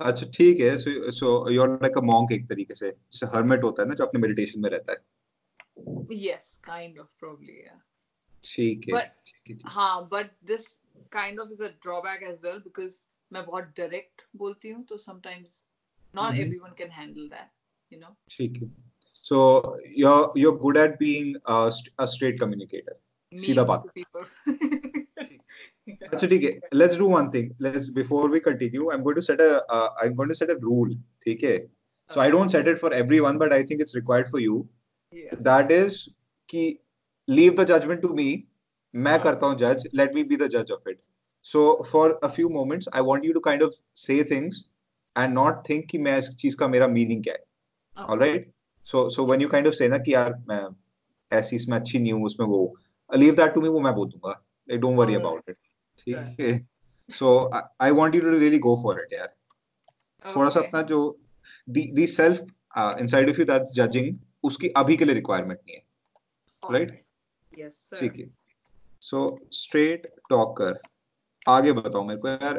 [0.00, 3.64] अच्छा ठीक है so so you are like a monk एक तरीके से जैसे hermit
[3.64, 7.80] होता है ना जो अपने मेडिटेशन में रहता है yes, kind of, probably, yeah.
[8.44, 10.68] ठीक है But- ठीक है है। हाँ but this
[11.16, 13.00] kind of is a drawback as well because
[13.32, 15.58] मैं बहुत direct बोलती हूँ तो sometimes
[16.14, 16.44] not Mhm.
[16.46, 17.50] everyone can handle that
[17.90, 18.70] you know ठीक है
[19.24, 19.42] so
[20.00, 22.96] you're you're good at being a, st- a straight communicator
[23.32, 23.84] सीधा बात
[26.74, 30.06] let's do one thing let's before we continue I am going to set a I
[30.06, 31.58] am going to set a rule ठीक है?
[32.10, 34.66] So I don't set it for everyone but I think it's required for you
[35.42, 35.98] that is
[36.48, 36.64] की
[37.28, 38.28] leave the judgement to me
[38.94, 39.22] मैं हाँ.
[39.22, 41.00] करता हूँ जज let me be the जज of it
[41.46, 44.64] so for a few moments I want you to kind of say things
[45.16, 47.44] and not think कि मैं इस चीज़ का मेरा मीनिंग क्या है.
[47.96, 48.50] Alright
[48.86, 50.62] so so when you kind of say ना कि यार मैं
[51.30, 52.60] ऐसी इसमें अच्छी नहीं हूँ उसमें वो
[53.10, 54.40] लीव दैट टू मी वो मैं बोलूँगा.
[54.68, 55.56] डोंट वरी अबाउट इट
[56.04, 56.68] ठीक है।
[57.08, 59.28] So I, I want you to really go for it यार।
[60.24, 60.68] थोड़ा सा Okay.
[60.68, 60.98] अपना जो
[61.76, 62.42] the the self
[62.74, 64.12] uh, inside of you that's judging
[64.44, 65.82] उसकी अभी के लिए requirement नहीं है।
[66.62, 66.90] Right?
[66.90, 66.92] Alright.
[67.62, 68.00] yes sir.
[68.00, 68.30] ठीक है।
[69.02, 69.20] सो
[69.52, 70.80] स्ट्रेट टॉकर
[71.48, 72.58] आगे बताओ मेरे को यार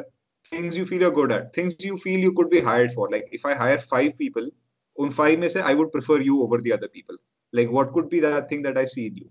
[0.52, 3.28] things you feel you good at things you feel you could be hired for like
[3.34, 4.50] if I hire five people
[4.96, 7.18] उन फाइव में से I would prefer you over the other people
[7.52, 9.28] like what could be that thing that I see in you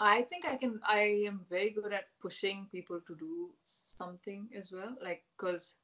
[0.00, 0.80] I think I can.
[0.86, 4.96] I am very good at pushing people to do something as well.
[5.02, 5.74] Like, cause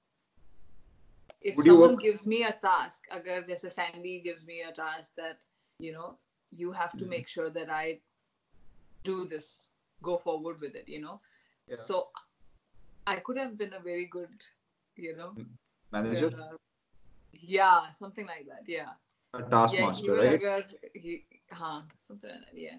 [1.40, 5.38] if Would someone gives me a task, agar jaise Sandy gives me a task that
[5.78, 6.18] you know
[6.50, 7.10] you have to mm-hmm.
[7.10, 8.00] make sure that I
[9.02, 9.68] do this,
[10.02, 10.88] go forward with it.
[10.88, 11.20] You know,
[11.68, 11.76] yeah.
[11.76, 12.08] so
[13.06, 14.30] I could have been a very good,
[14.96, 15.34] you know,
[15.92, 16.28] manager.
[16.28, 16.56] Uh,
[17.32, 18.62] yeah, something like that.
[18.66, 18.94] Yeah.
[19.34, 20.34] A task yeah, master, right?
[20.34, 22.58] Agar, he, huh, something like that.
[22.58, 22.78] Yeah.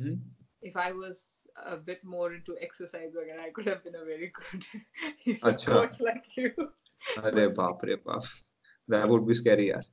[0.00, 0.41] Mm-hmm.
[0.62, 1.24] If I was
[1.56, 4.64] a bit more into exercise, again, I could have been a very good
[5.24, 6.50] you know, coach like you.
[7.18, 8.22] अरे बाप रे बाप
[8.88, 9.84] that would be scary यार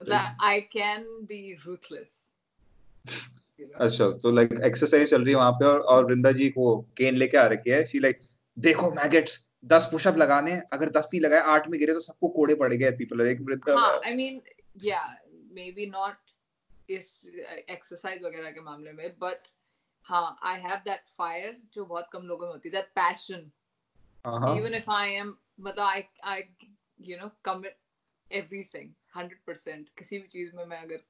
[0.00, 2.16] That I can be ruthless.
[3.86, 6.64] अच्छा तो like exercise चल रही है वहाँ पे और और वृंदा जी को
[6.96, 8.20] केन लेके आ रखी है शी लाइक
[8.56, 9.38] देखो मैगेट्स
[9.72, 12.72] दस पुशअप लगाने हैं, अगर दस नहीं लगाए आठ में गिरे तो सबको कोड़े पड़
[12.72, 14.40] गए पीपल एक वृंदा हाँ, I mean,
[14.88, 15.08] yeah,
[15.58, 16.34] maybe not
[16.90, 17.10] इस
[17.76, 19.50] exercise वगैरह के मामले में, but
[20.05, 23.51] हाँ, I have that fire जो बहुत कम लोगों में होती है, that passion.
[24.25, 26.43] हाँ Even if I am, मतलब I, I,
[26.97, 27.77] you know, commit
[28.31, 29.89] everything, 100%.
[29.97, 31.03] किसी भी चीज में मैं अगर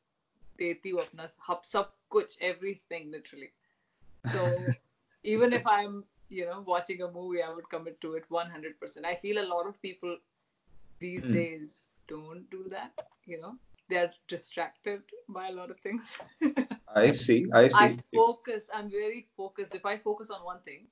[0.57, 3.49] देती हूँ अपना हब सब कुछ everything literally.
[4.23, 4.45] So
[5.23, 9.05] even if I'm, you know, watching a movie, I would commit to it 100%.
[9.05, 10.17] I feel a lot of people
[10.99, 11.39] these Hmm.
[11.39, 12.93] days don't do that,
[13.25, 13.57] you know.
[13.90, 16.16] They're distracted by a lot of things.
[16.88, 17.84] I see, I see.
[17.84, 19.74] I focus, I'm very focused.
[19.74, 20.86] If I focus on one thing,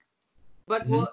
[0.69, 0.93] but Mhm.
[0.93, 1.07] वो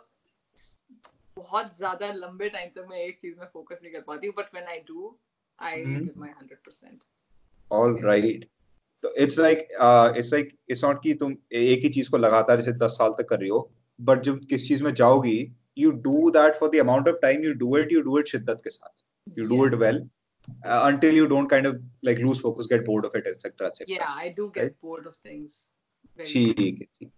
[1.37, 4.53] बहुत ज़्यादा लंबे time तक मैं एक चीज़ में focus नहीं कर पाती हूँ but
[4.53, 5.15] when I do
[5.59, 6.03] I Mhm.
[6.05, 7.03] Give my 100%
[7.71, 8.45] All right.
[9.03, 12.61] तो it's like uh, it's like it's not कि तुम एक ही चीज़ को लगातार
[12.61, 13.59] जैसे दस साल तक कर रही हो
[14.09, 15.37] बट जब किस चीज़ में जाओगी
[15.83, 18.61] you do that for the amount of time you do it you do it शिद्दत
[18.63, 19.03] के साथ
[19.39, 19.99] you do it Yes.
[20.64, 21.76] well uh, until you don't kind of
[22.08, 24.80] like lose focus get bored of it etc etc Yeah, I do get Right.
[24.86, 25.58] bored of things.
[26.16, 27.10] Very ठीक है, ठीक है.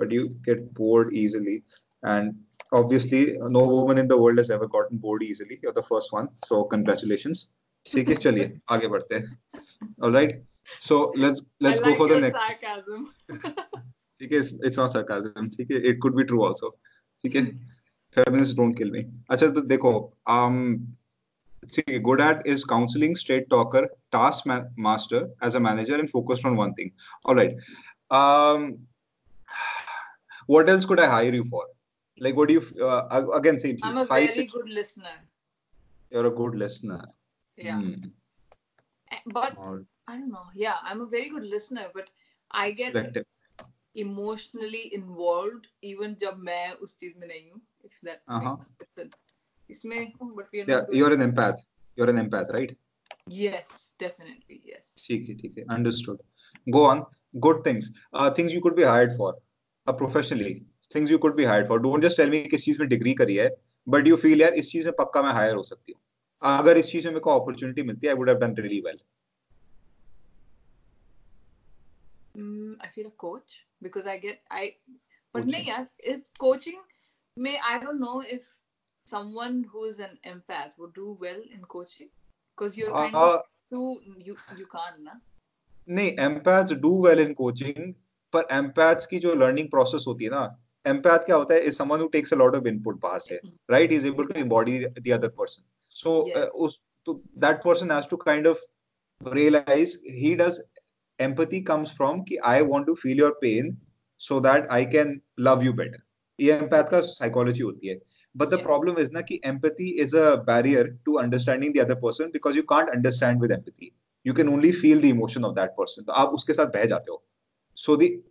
[0.00, 1.54] but you get bored easily
[2.02, 2.34] and
[2.80, 3.20] obviously
[3.56, 6.60] no woman in the world has ever gotten bored easily you're the first one so
[6.74, 7.42] congratulations
[7.86, 9.38] ठीक है चलिए आगे बढ़ते हैं
[10.04, 10.34] all right
[10.88, 13.06] so let's let's I go like for the your next sarcasm.
[14.20, 16.70] ठीक है it's not sarcasm ठीक है it could be true also
[17.24, 17.44] ठीक है
[18.18, 19.04] feminists don't kill me
[19.36, 19.92] अच्छा तो देखो
[20.36, 20.60] um
[21.74, 23.82] ठीक है good at is counseling straight talker
[24.16, 26.92] task ma- master as a manager and focused on one thing
[27.24, 27.58] all right
[28.20, 28.64] um
[30.46, 31.66] what else could I hire you for
[32.18, 34.68] like what do you uh, ag- again same I'm thing a five very six good
[34.68, 35.16] listener.
[36.10, 37.00] you're a good listener
[37.56, 37.80] Yeah.
[37.80, 38.08] Hmm.
[39.14, 40.46] Eh, But All I don't know.
[40.54, 42.08] Yeah, I'm a very good listener, but
[42.50, 43.26] I get selective.
[43.94, 47.60] emotionally involved even जब मैं उस चीज में नहीं हूँ.
[47.84, 48.54] If that Uh-huh.
[48.56, 49.18] makes sense.
[49.69, 51.63] इसमें oh, we are yeah not doing- you're an empath
[51.97, 52.75] you're an empath right
[53.33, 53.69] Yes,
[54.01, 54.55] definitely.
[54.71, 54.89] Yes.
[54.97, 56.19] ठीक है ठीक है understood
[56.75, 56.99] go on
[57.45, 59.29] good things uh, things you could be hired for
[59.87, 60.53] uh, professionally
[60.95, 63.35] things you could be hired for don't just tell me किस चीज़ में degree करी
[63.35, 63.49] है
[63.87, 66.01] but you feel यार इस चीज़ में पक्का मैं हायर हो सकती हूँ
[66.57, 68.99] अगर इस चीज़ में मेरे को अपॉर्चुनिटी मिलती है I would have done really well
[72.35, 74.63] Mm, I feel a coach because I get I
[75.35, 76.81] but नहीं यार is coaching
[77.37, 78.49] may I don't know if
[79.05, 82.09] someone who is an empath would do well in coaching
[82.55, 83.41] because you're kind uh, of uh,
[83.71, 85.17] too you you can't na
[85.87, 87.93] नहीं empaths do well in coaching
[88.35, 90.45] पर empaths की जो learning process होती है ना
[90.93, 93.39] empath क्या होता है is someone who takes a lot of input बाहर से
[93.75, 95.63] right he is able to embody the other person
[96.01, 96.37] so yes.
[96.37, 96.49] uh.
[96.65, 98.57] उस तो that person has to kind of
[99.37, 100.59] realize he does
[101.19, 103.77] empathy comes from कि I want to feel your pain
[104.17, 105.15] so that I can
[105.49, 106.03] love you better
[106.39, 107.99] ये empath का psychology होती है
[108.35, 108.63] but the yeah.
[108.63, 112.63] problem is na ki empathy is a barrier to understanding the other person because you
[112.63, 113.93] can't understand with empathy.
[114.23, 116.05] You can only feel the emotion of that person.
[117.75, 118.21] So the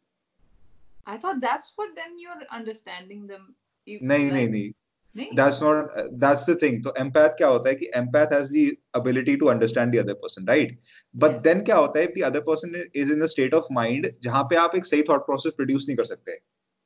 [1.06, 4.74] i thought that's what then you're understanding them you, nahi
[5.16, 6.82] like, that's not uh, that's the thing.
[6.82, 10.44] so empath kya hota hai ki empath has the ability to understand the other person
[10.46, 10.76] right?
[11.14, 11.38] But yeah.
[11.44, 14.48] then kya hota hai if the other person is in a state of mind jahan
[14.48, 16.34] pe aap ek sahi thought process produce nahi kar sakte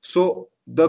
[0.02, 0.26] so
[0.66, 0.88] the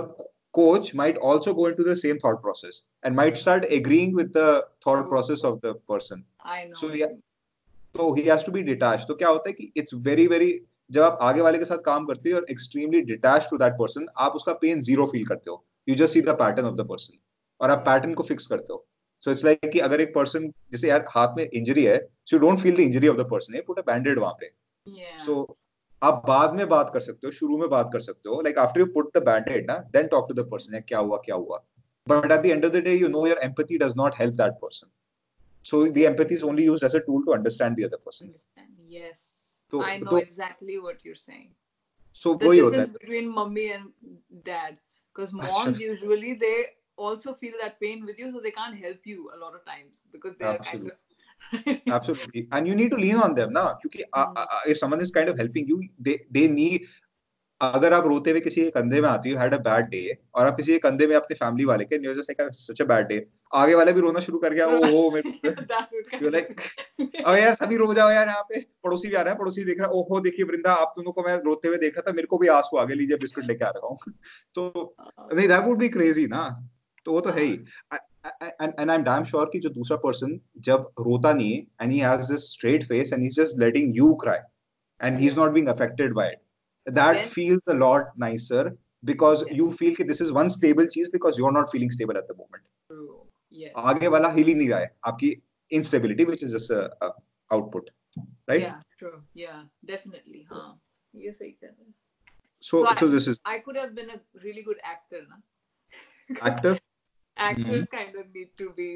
[0.54, 4.48] coach might also go into the same thought process and might start agreeing with the
[4.84, 7.06] thought process of the person I know So, what yeah.
[7.06, 7.22] you mean.
[7.94, 10.48] तो he has to be detach तो क्या होता है कि it's very very
[10.90, 14.06] जब आप आगे वाले के साथ काम करते हो और extremely detach to that person
[14.24, 17.18] आप उसका पेन जीरो फील करते हो you just see the pattern of the person
[17.60, 18.84] और आप पैटर्न को फिक्स करते हो
[19.24, 22.40] सो इट्स लाइक कि अगर एक पर्सन जैसे यार हाथ में इंजरी है so you
[22.46, 24.50] don't feel the injury of the person put a Band-Aid वहां पे
[24.86, 25.36] yeah सो
[26.03, 28.79] आप बाद में बात कर सकते हो शुरू में बात कर सकते हो like after
[28.79, 31.63] you put the bandaid ना then talk to the person क्या हुआ क्या हुआ
[32.07, 34.53] but at the end of the day you know your empathy does not help that
[34.61, 34.91] person
[35.65, 38.91] so the empathy is only used as a tool to understand the other person understand
[38.91, 39.23] yes
[39.73, 41.49] तो I know तो exactly what you're saying
[42.21, 43.89] so the वही होता difference है between mummy and
[44.45, 44.77] dad
[45.15, 45.49] because Achha.
[45.49, 46.55] moms usually they
[46.97, 49.99] also feel that pain with you so they can't help you a lot of times
[50.15, 50.97] because they're kind of
[51.97, 52.47] absolutely.
[52.51, 54.41] And you need to lean on them ना क्योंकि uh, Hmm.
[54.45, 56.89] uh, if someone is kind of helping you they they need
[57.61, 60.01] अगर आप रोते हुए किसी के कंधे में आती हो हैड अ बैड डे
[60.35, 62.85] और आप किसी के कंधे में अपने फैमिली वाले के new just like such a
[62.85, 63.17] bad day
[63.61, 66.61] आगे वाला भी रोना शुरू कर गया ओ हो मेरे of like,
[67.25, 69.79] अबे यार सभी रो जाओ यार यहाँ पे। पड़ोसी भी आ रहा है पड़ोसी देख
[69.79, 72.27] रहा है ओहो देखिए वृंदा आप दोनों को मैं रोते हुए देख रहा था मेरे
[72.27, 73.97] को भी आँसू आगे लीजिए बिस्कुट लेके आ रहा हूँ।
[74.55, 74.95] तो
[75.33, 76.43] नहीं दैट वुड बी क्रेजी ना?
[77.05, 77.59] तो वो तो है ही।
[78.60, 81.98] and and I'm damn sure कि जो दूसरा person जब रोता नहीं है and he
[82.06, 84.38] has this straight face and he's just letting you cry
[85.00, 85.40] and he's Yeah.
[85.42, 86.40] not being affected by it
[86.86, 88.62] that Then- feels a lot nicer
[89.10, 89.56] because Yes.
[89.60, 92.36] you feel कि this is one stable चीज because you're not feeling stable at the
[92.42, 93.18] moment True.
[93.62, 95.34] yes आगे वाला हिल ही नहीं रहा है आपकी
[95.70, 97.10] instability which is just a, a
[97.50, 97.90] output
[98.50, 99.60] right yeah true yeah
[99.92, 100.66] definitely huh
[101.24, 101.94] ये सही कर रहे हैं
[102.70, 106.44] so So so this is I could have been a really good actor na 'Cause
[106.50, 106.72] actor
[107.47, 107.91] Actors mm.
[107.97, 108.89] kind of need to be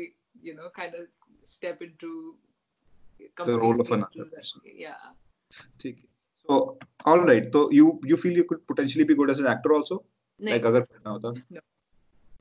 [0.48, 1.08] you know kind of
[1.56, 2.14] step into
[3.48, 4.62] The role of another person.
[4.86, 5.04] yeah
[5.82, 6.00] ठीक
[6.46, 6.56] so
[7.12, 9.98] all right so you you feel you could potentially be good as an actor also
[10.40, 11.62] नहीं like अगर करना होता No.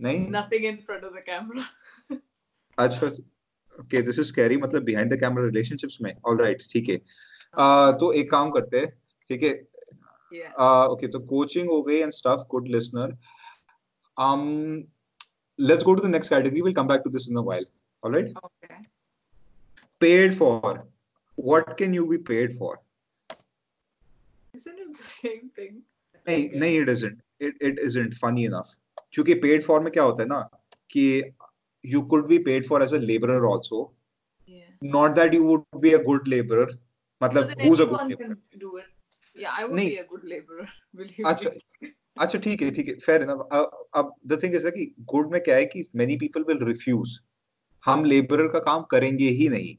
[0.06, 1.66] नहीं nothing in front of the camera
[2.78, 3.10] अच्छा
[3.82, 7.92] okay this is scary मतलब behind the camera relationships में all right ठीक है uh,
[8.00, 8.90] तो एक काम करते हैं
[9.28, 9.52] ठीक है
[10.40, 13.08] yeah uh, okay तो coaching हो गई and stuff good listener
[14.16, 14.48] um
[15.61, 17.67] let's go to the next category we'll come back to this in a while
[18.03, 18.79] all right okay
[19.99, 20.85] paid for
[21.35, 22.73] what can you be paid for
[24.53, 25.77] isn't it the same thing
[26.27, 26.59] नहीं Okay.
[26.59, 28.69] नहीं it isn't it it isn't funny enough
[29.13, 30.39] क्योंकि paid for में क्या होता है ना
[30.93, 31.05] कि
[31.83, 33.91] you could be paid for as a laborer also.
[34.47, 34.71] Yeah.
[34.81, 36.67] Not that you would be a good laborer.
[36.71, 36.77] So
[37.21, 38.37] मतलब then who's a good anyone laborer?
[38.51, 38.85] can do it.
[39.35, 40.67] Yeah, I would नहीं be a good laborer.
[40.95, 41.93] Believe अच्छा me.
[42.16, 43.48] अच्छा ठीक है ठीक है fair enough
[43.94, 47.18] अब the thing is कि गुड में क्या है कि मेनी पीपल विल रिफ्यूज
[47.84, 49.76] हम लेबरर का काम करेंगे ही नहीं.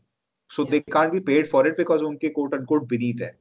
[0.52, 3.40] So they can't be paid for it because उनके कोट अनकोट beneath है.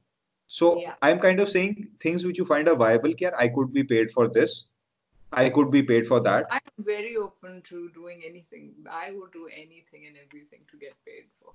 [0.51, 0.69] So
[1.03, 1.75] I am kind of saying
[2.05, 4.55] things which you find a viable कि यार I could be paid for this
[5.33, 8.65] I could be paid for that I'm very open to doing anything.
[9.01, 11.53] I would do anything and everything to get paid for.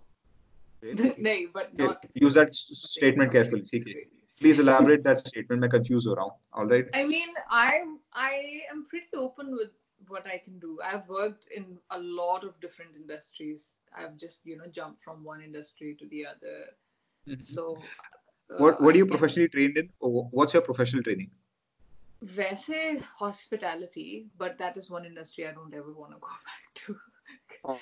[1.18, 2.07] no, but not.
[2.14, 4.17] use that statement carefully ठीक है.
[4.40, 5.64] please elaborate that statement.
[5.64, 6.87] i confused around all right.
[6.94, 9.70] I mean i i am pretty open with
[10.09, 10.79] what i can do.
[10.85, 13.72] I've worked in a lot of different industries.
[13.96, 16.59] I've just you know jumped from one industry to the other.
[17.29, 17.42] Mm-hmm.
[17.42, 17.77] so
[18.51, 19.90] uh, what what are you professionally trained in?
[20.01, 21.31] What's your professional training?
[22.22, 26.96] Vese hospitality, but that is one industry I don't ever want to go back to.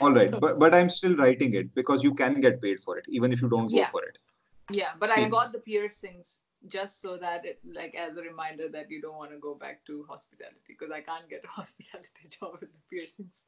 [0.00, 2.98] all right, so, but but I'm still writing it because you can get paid for
[2.98, 3.84] it, even if you don't yeah.
[3.84, 4.18] go for it.
[4.70, 6.38] Yeah, but I got the piercings
[6.73, 9.79] just so that it like as a reminder that you don't want to go back
[9.85, 13.43] to hospitality because I can't get a hospitality job with the piercings.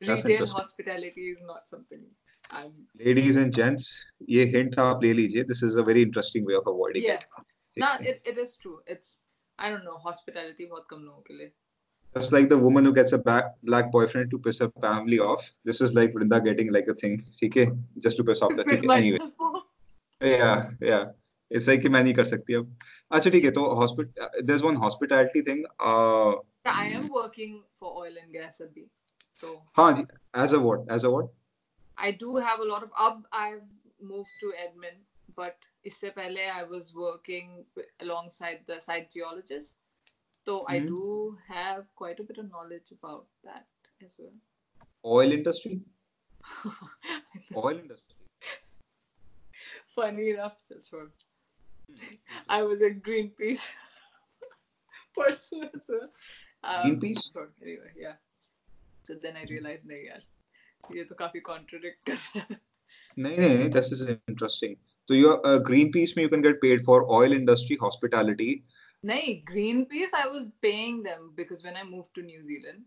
[0.00, 0.60] Retail interesting.
[0.60, 2.04] hospitality is not something
[2.60, 2.72] I'm
[3.08, 3.90] ladies and gents
[4.36, 7.20] ये hint आप ले लीजिए this is a very interesting way of avoiding Yeah.
[7.20, 8.78] it no it, it is true.
[8.94, 9.12] It's
[9.58, 11.50] I don't know, hospitality बहुत कम लोगों के लिए.
[12.18, 15.46] just like the woman who gets a black black boyfriend to piss her family off
[15.70, 17.66] this is like Vrinda getting like a thing ठीक है
[18.06, 19.64] just to piss off the Piss ठीक है anyway myself off.
[20.20, 21.08] yeah yeah
[21.50, 22.76] it's like कि मैं नहीं कर सकती अब
[23.12, 24.20] अच्छा ठीक है तो hospit
[24.50, 26.34] there's one hospitality thing uh
[26.74, 28.84] I am working for oil and gas abhi.
[29.40, 30.04] So हाँ जी
[30.44, 31.32] as a what as a what
[31.98, 33.18] I do have a lot of up.
[33.40, 33.66] I've
[34.12, 34.96] moved to admin,
[35.36, 39.76] but इससे पहले I was working wi- alongside the site geologist.
[40.46, 40.88] So I Mhm.
[40.88, 43.66] do have quite a bit of knowledge about that
[44.08, 44.34] as well.
[45.18, 45.74] oil industry
[47.56, 48.16] oil industry
[49.94, 51.10] Funny enough, that's what
[52.48, 53.68] I was a Greenpeace
[55.16, 56.08] person as well.
[56.62, 57.32] Um, Greenpeace?
[57.32, 58.14] sure, Anyway, yeah.
[59.04, 60.22] So then I realized, नहीं यार,
[60.96, 62.58] ये तो काफी contradict कर रहा है.
[63.18, 64.76] नहीं नहीं नहीं this is interesting
[65.08, 68.64] so you uh, Greenpeace में you can get paid for oil industry hospitality
[69.04, 72.84] नहीं, Greenpeace, I was paying them because when I moved to New Zealand,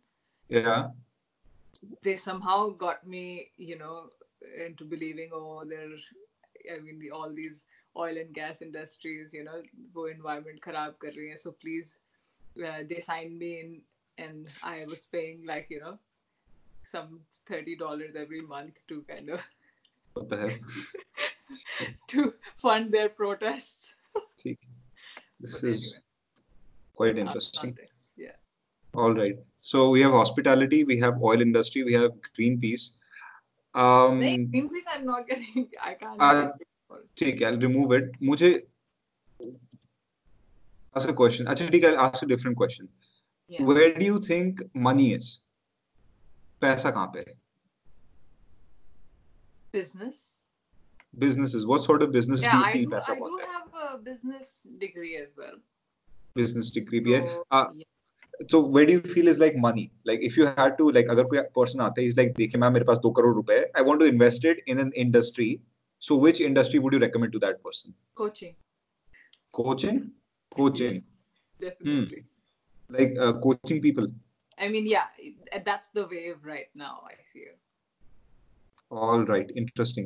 [0.49, 0.87] yeah
[2.01, 4.09] they somehow got me, you know,
[4.65, 5.89] into believing, oh, they're,
[6.75, 7.65] I mean, the, all these
[7.96, 9.62] oil and gas industries you know
[9.94, 11.40] wo environment kharab kar rahi hai.
[11.46, 11.98] So please
[12.66, 13.80] uh, they signed me in
[14.18, 15.98] and i was paying like you know
[16.84, 19.40] some $30 every month to kind of
[20.14, 20.60] what the heck
[22.08, 23.94] to fund their protests.
[24.44, 24.56] This
[25.40, 26.02] but is anyway.
[26.96, 27.76] quite interesting.
[28.16, 28.36] yeah.
[28.94, 29.36] All right.
[29.60, 32.90] So we have hospitality we have oil industry we have greenpeace.
[33.74, 35.68] Um greenpeace i'm not getting.
[35.82, 36.52] I can't uh,
[37.18, 38.50] ठीक है I'll remove it मुझे
[40.96, 42.88] ask a question अच्छा ठीक है I'll ask a different question
[43.52, 43.64] Yeah.
[43.68, 45.30] where do you think money is
[46.62, 47.34] पैसा कहाँ पे है
[49.74, 50.20] Business.
[51.14, 52.90] businesses what sort of business Yeah, do you I feel do.
[52.96, 54.50] पैसा I do have a business
[54.84, 55.56] degree as well.
[56.36, 58.48] business degree भी है So, uh, yeah.
[58.52, 61.24] so where do you feel is like money like if you had to like अगर
[61.34, 64.04] कोई person आता है he's like देखिए ma'am मेरे पास दो करोड़ रुपए I want
[64.04, 65.50] to invest it in an industry
[66.01, 68.55] so which industry would you recommend to that person coaching.
[69.59, 69.99] coaching
[70.57, 71.03] coaching Yes,
[71.59, 72.23] definitely.
[72.89, 74.07] like uh, coaching people
[74.59, 76.93] I mean, yeah, it- that's the wave right now.
[77.09, 77.55] I feel.
[79.05, 80.05] all right interesting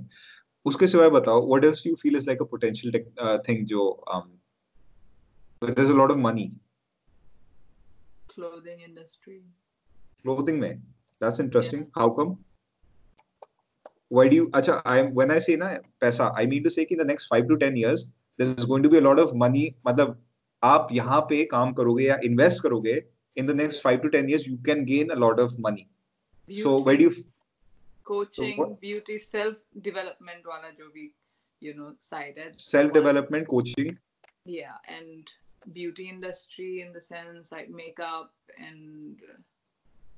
[0.65, 3.65] उसके सिवाय बताओ what else do you feel is like a potential tech, uh, thing
[3.71, 3.83] जो
[4.15, 4.31] um
[5.61, 6.45] where there's a lot of money
[8.29, 9.37] Clothing industry.
[10.25, 10.81] clothing में
[11.21, 12.33] that's interesting how come
[14.09, 15.69] why do you अच्छा I when I say ना
[16.01, 18.05] पैसा I mean to say कि in the next five to ten years
[18.37, 20.17] there's going to be a lot of money मतलब
[20.63, 23.01] आप यहाँ पे काम करोगे या invest करोगे
[23.41, 25.87] in the next five to ten years you can gain a lot of money
[26.63, 27.13] so where do you
[28.03, 31.11] coaching, what- beauty, self development wala jo bhi,
[31.61, 32.47] you know, side है.
[32.57, 33.97] self development coaching
[34.45, 35.27] Yeah, and
[35.73, 39.37] beauty industry in the sense like makeup and uh,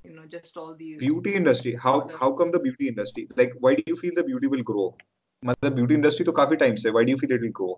[0.08, 3.74] you know just all these beauty industry how how come the beauty industry like why
[3.76, 4.88] do you feel the beauty will grow
[5.46, 7.74] मतलब beauty industry तो काफी time से why do you feel it will grow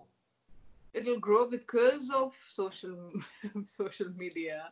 [0.94, 3.12] it'll grow because of social
[3.64, 4.70] social media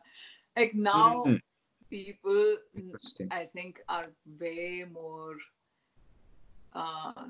[0.57, 1.39] like now Mhm.
[1.95, 4.07] people interesting i think are
[4.43, 5.35] way more
[6.73, 7.29] uh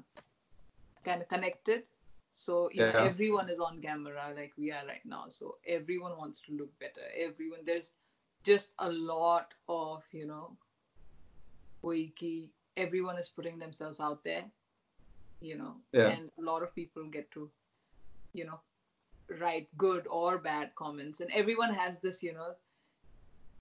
[1.03, 1.83] kind of connected
[2.31, 3.05] so you know Yeah.
[3.09, 7.05] everyone is on camera like we are right now so everyone wants to look better
[7.17, 7.91] everyone there's
[8.44, 10.56] just a lot of you know
[11.82, 14.44] wiki everyone is putting themselves out there
[15.40, 16.08] you know yeah.
[16.08, 17.50] and a lot of people get to
[18.32, 18.60] you know
[19.38, 21.20] write good or bad comments.
[21.20, 22.52] And everyone has this you know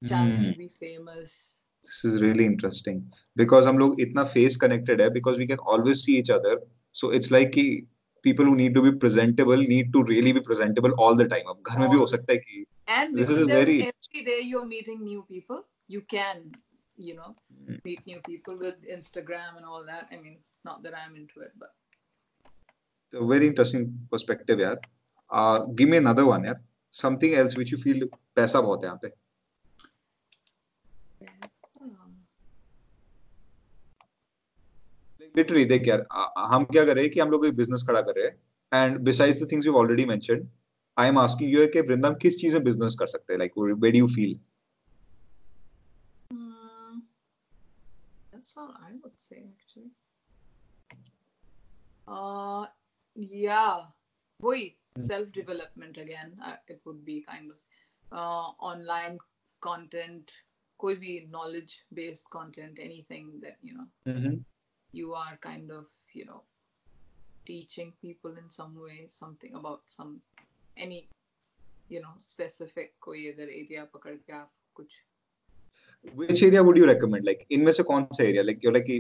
[0.08, 0.42] chance mm.
[0.42, 0.58] to hmm.
[0.58, 1.54] be famous.
[1.84, 3.06] This is really interesting.
[3.36, 6.60] Because hum log itna face connected hai because we can always see each other.
[6.92, 7.86] So it's like ki
[8.24, 11.54] people who need to be presentable need to really be presentable all the time.
[11.56, 14.68] ab ghar mein bhi ho sakta hai ki and This is very- every day you're
[14.70, 15.60] meeting new people
[15.90, 16.40] you can
[16.98, 17.76] you know Hmm.
[17.88, 21.54] meet new people with instagram and all that i mean not that i'm into it
[21.64, 21.76] but
[23.14, 24.76] a very interesting perspective यार.
[25.30, 26.58] Uh, give me another one यार.
[26.94, 28.04] Something else which you feel
[28.38, 29.10] बहुत है यहाँ पे.
[31.82, 32.12] um,
[35.38, 36.06] literally देख यार
[36.54, 38.98] हम क्या कर रहे हैं कि हम लोग एक बिज़नेस खड़ा कर रहे हैं and
[39.10, 40.48] besides the things you already mentioned
[40.99, 43.59] I am asking you कि वृंदा हम किस चीज में बिजनेस कर सकते हैं like
[43.59, 44.41] where do you feel
[46.31, 47.01] Hmm,
[48.33, 49.91] that's all I would say actually.
[52.07, 52.67] Uh,
[53.15, 53.85] yeah,
[54.41, 56.33] boy, self development again.
[56.51, 57.57] Uh, it would be kind of
[58.13, 59.19] uh, online
[59.61, 60.35] content,
[60.79, 63.87] could be knowledge based content, anything that you know
[64.93, 66.43] you are kind of you know
[67.47, 70.21] teaching people in some way something about some
[70.86, 71.00] any
[71.90, 74.96] you know specific कोई अगर area पकड़ के आप कुछ
[76.20, 78.92] which area would you recommend like इनमें से कौन सा area like you're like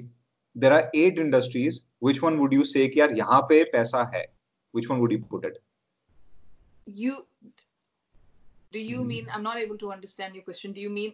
[0.56, 4.26] there are eight industries which one would you say कि यार यहाँ पे पैसा है
[4.74, 5.60] which one would you put it
[7.04, 7.18] you
[8.74, 9.08] do you Hmm.
[9.12, 11.14] mean i'm not able to understand your question do you mean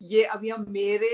[0.00, 1.10] ये अभी हम मेरे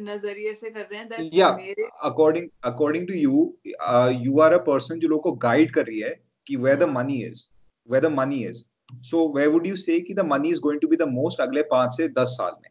[0.00, 1.56] नज़रिए से कर रहे हैं.
[1.56, 3.40] मेरे according according to you
[3.88, 6.14] uh, you are a person जो लोगों को guide कर रही है
[6.46, 6.94] कि where the हाँ.
[6.94, 7.42] money is
[7.86, 8.64] where the money is
[9.10, 11.62] so where would you say कि the money is going to be the most अगले
[11.70, 12.70] पाँच से दस साल में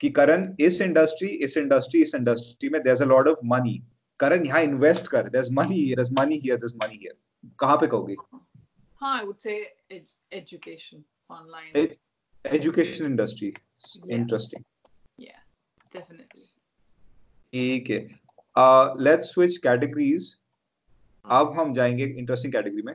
[0.00, 3.76] कि करण इस इंडस्ट्री इस इंडस्ट्री इस इंडस्ट्री में there's a lot of money
[4.20, 7.16] करण यहाँ इन्वेस्ट कर there's money here there's money here there's money here
[7.60, 8.16] कहाँ पे कहोगे
[9.02, 9.56] हाँ I would say
[9.90, 11.96] ed- education online Ed-
[12.44, 14.16] education industry Yeah.
[14.16, 14.64] interesting
[15.18, 15.40] yeah
[15.96, 16.44] definitely
[17.52, 17.98] ठीक है
[18.56, 20.28] uh, let's switch categories
[21.24, 22.94] अब हम जाएँगे इंटरेस्टिंग कैटेगरी में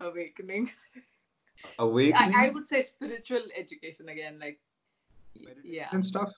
[0.00, 0.70] awakening
[1.64, 4.60] I, awakening I would say spiritual education again like
[5.64, 6.32] yeah and stuff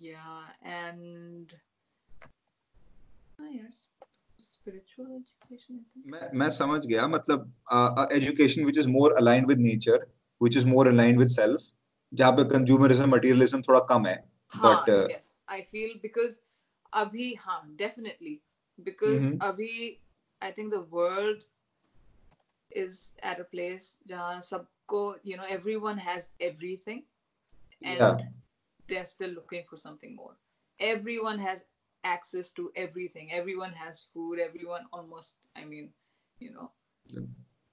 [0.00, 1.52] yeah and
[3.40, 3.88] oh, yes
[4.38, 9.58] spiritual education I think मैं मैं समझ गया मतलब education which is more aligned with
[9.58, 10.06] nature
[10.40, 11.70] which is more aligned with self
[12.12, 14.16] जहाँ पे consumerism materialism थोड़ा कम है
[14.54, 16.36] हाँ, But, uh, yes, I feel because
[16.92, 18.34] अभी हाँ definitely
[18.83, 19.37] because mm-hmm.
[19.37, 19.99] abhi
[20.41, 21.37] I think the world
[22.71, 27.03] is at a place jahan sabko you know everyone has everything
[27.83, 28.17] and yeah.
[28.87, 30.37] they're still looking for something more.
[30.79, 31.65] Everyone has
[32.03, 33.31] access to everything.
[33.31, 34.39] Everyone has food.
[34.39, 35.89] Everyone almost I mean
[36.41, 36.71] you know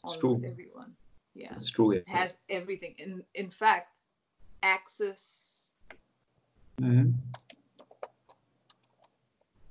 [0.04, 0.50] it's almost true.
[0.50, 0.92] everyone
[1.34, 2.00] yeah it's true yeah.
[2.06, 3.94] has everything in in fact
[4.62, 5.72] access
[6.80, 7.10] mm-hmm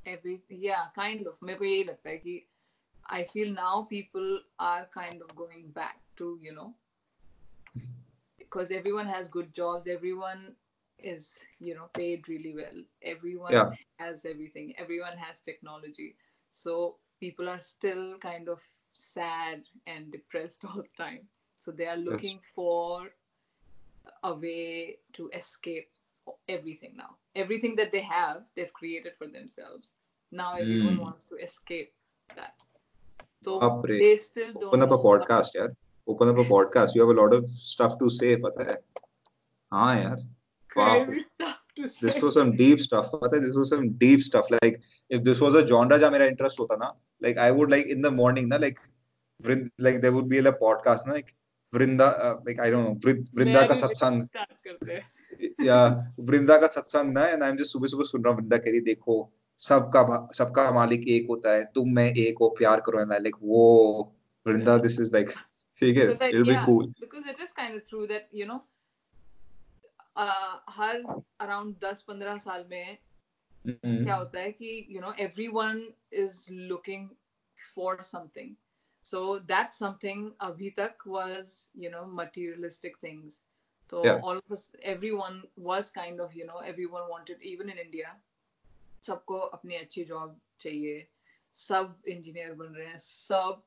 [0.06, 2.40] every yeah kind of मेरे को यही लगता है कि
[3.16, 6.74] I feel now people are kind of going back to you know
[8.38, 10.54] because everyone has good jobs everyone
[10.98, 13.70] is you know paid really well everyone Yeah.
[13.98, 16.14] has everything everyone has technology
[16.50, 18.62] so people are still kind of
[18.92, 21.28] sad and depressed all the time
[21.58, 23.10] so they are looking for
[24.22, 25.88] a way to escape
[26.48, 29.92] everything now everything that they have they've created for themselves
[30.31, 31.03] Now everyone Hmm.
[31.03, 31.91] wants to escape
[32.29, 32.53] that
[33.45, 33.59] so
[33.89, 33.99] रे.
[33.99, 35.75] they still don't open up a podcast यार
[36.07, 38.77] open up a podcast you have a lot of stuff to say पता है
[39.71, 40.17] हाँ यार
[41.23, 41.63] stuff
[42.03, 44.79] this was some deep stuff पता है this was some deep stuff like
[45.11, 48.01] if this was a genre जहाँ मेरा interest होता ना like I would like in
[48.07, 48.79] the morning ना like
[49.39, 51.33] Vrind, like there would be a podcast ना like
[51.73, 54.23] Vrinda uh, like I don't know वृ- वृंदा का सत्संग
[54.89, 55.01] हैं
[55.65, 55.79] या
[56.29, 58.71] वृंदा का सत्संग ना एंड आई एम जस्ट सुबह सुबह सुन रहा हूँ वृंदा कह
[58.71, 59.17] रही देखो
[59.59, 63.63] सबका सबका मालिक एक होता है तुम मैं एक हो प्यार करो एंड लाइक वो
[64.47, 65.29] वृंदा दिस इज़ लाइक
[65.81, 68.61] ठीक है be yeah, cool because it is kind of true that you know
[70.15, 71.01] uh, her
[71.45, 72.97] around 10-15 साल में
[73.65, 74.03] Mhm.
[74.03, 75.81] क्या होता है कि you know everyone
[76.23, 77.09] is looking
[77.75, 78.55] for something
[79.05, 81.05] so that something अभी तक
[81.91, 83.41] know materialistic things
[83.91, 84.21] so Yeah.
[84.21, 88.15] all of us everyone was kind of you know everyone wanted even in India
[89.07, 91.07] सबको अपनी अच्छी जॉब चाहिए
[91.55, 93.63] सब इंजीनियर बन रहे हैं सब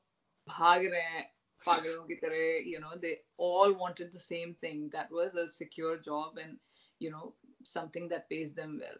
[0.47, 1.23] भाग रहे हैं
[1.67, 6.57] पागलों की तरह wanted the same thing that was a secure job and
[6.99, 7.33] you know
[7.63, 8.99] something that pays them well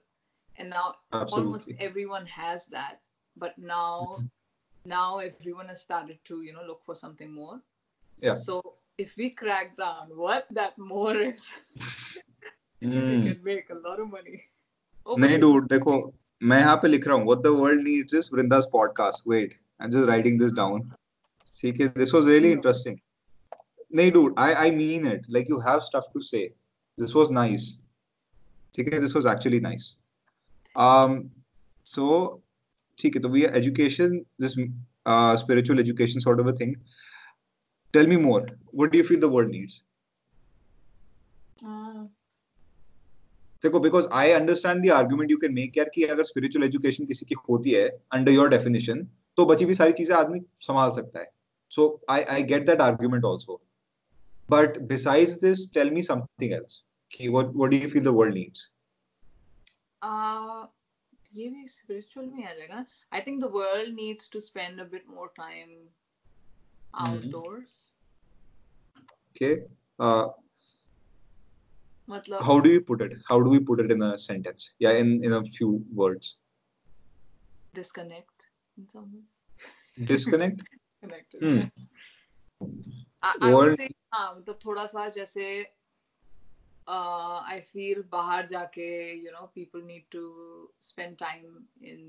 [0.57, 0.83] and now
[1.13, 3.01] almost absolutely everyone has that
[3.35, 4.19] but now
[4.85, 7.59] now everyone has started to you know look for something more
[8.27, 8.35] Yeah.
[8.35, 8.55] so
[8.97, 11.51] if we crack down what that more is
[12.81, 13.23] we Hmm.
[13.27, 14.39] can make a lot of money
[15.05, 15.95] oh, नहीं dude देखो
[16.41, 19.85] मैं यहाँ पे लिख रहा हूँ what the world needs is Vrinda's podcast wait I
[19.85, 20.89] am just writing this down
[21.53, 22.97] ठीक है दिस वाज रियली इंटरेस्टिंग
[23.95, 26.45] नहीं dude I I mean it like you have stuff to say
[26.97, 27.71] this was nice
[28.75, 29.97] ठीक है this was actually nice
[30.75, 31.15] um
[31.85, 32.41] so,
[32.99, 34.51] ठीक है तो we education this
[35.39, 36.75] spiritual education sort of a thing
[37.93, 38.41] tell me more
[38.75, 39.81] what do you feel the world needs
[43.63, 47.25] देखो because I understand the argument you can make यार कि अगर spiritual education किसी
[47.25, 49.03] की होती है अंडर योर डेफिनेशन
[49.37, 51.31] तो बची हुई सारी चीज़ें आदमी संभाल सकता है।
[51.71, 53.61] So I I get that argument also
[54.49, 58.33] but besides this tell me something else कि what what do you feel the world
[58.33, 58.69] needs
[61.33, 62.85] ये भी spiritual में आ जाएगा।
[63.17, 65.69] I think the world needs to spend a bit more time
[67.03, 67.77] outdoors.
[69.29, 69.51] Okay
[72.10, 74.98] मतलब how do you put it how do we put it in a sentence yeah
[75.04, 75.70] in in a few
[76.02, 76.36] words
[77.74, 78.46] disconnect
[78.78, 80.62] in some way disconnect
[81.04, 81.64] connected Hmm.
[83.22, 85.46] I, I would World- say हाँ मतलब थोड़ा सा जैसे
[86.88, 88.88] uh, I feel बाहर जाके
[89.24, 90.22] you know people need to
[90.90, 92.04] spend time in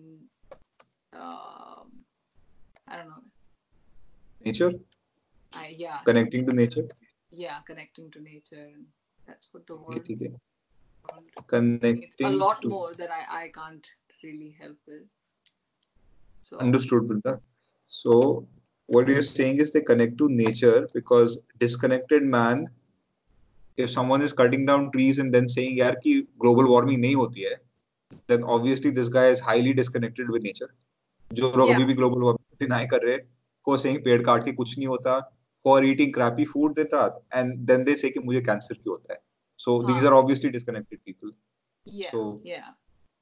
[1.13, 1.91] um
[2.87, 3.23] I don't know
[4.45, 4.71] nature
[5.53, 6.87] I, yeah connecting to nature
[7.31, 8.85] yeah connecting to nature and
[9.26, 10.32] that's what the okay, है
[11.10, 13.86] world needs connecting a lot to more that I, I can't
[14.22, 15.02] really help with
[16.42, 17.40] so Understood, Vrinda.
[17.86, 18.48] So,
[18.86, 22.68] what you're saying is they connect to nature because disconnected man,
[23.76, 27.40] if someone is cutting down trees and then saying यार कि global warming नहीं होती
[27.40, 27.54] है,
[28.26, 30.74] then obviously this guy is highly disconnected with nature.
[31.32, 31.76] जो लोग Yeah.
[31.76, 33.28] अभी भी global warming deny कर रहे हैं,
[33.64, 37.18] को saying पेड़ काट के कुछ नहीं होता, For are eating crappy food din raat
[37.38, 39.20] and then they say mujhe cancer kyun hota hai
[39.64, 39.88] so huh.
[39.88, 41.34] these are obviously disconnected people
[42.00, 42.70] yeah so, yeah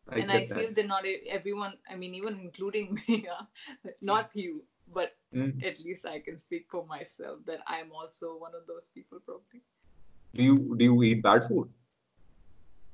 [0.08, 0.74] I and I feel that.
[0.74, 1.74] they're not everyone.
[1.88, 3.26] I mean, even including me,
[4.00, 4.38] not hmm.
[4.38, 5.64] you, but mm.
[5.64, 9.62] at least I can speak for myself that I'm also one of those people, probably.
[10.34, 11.68] Do you do you eat bad food?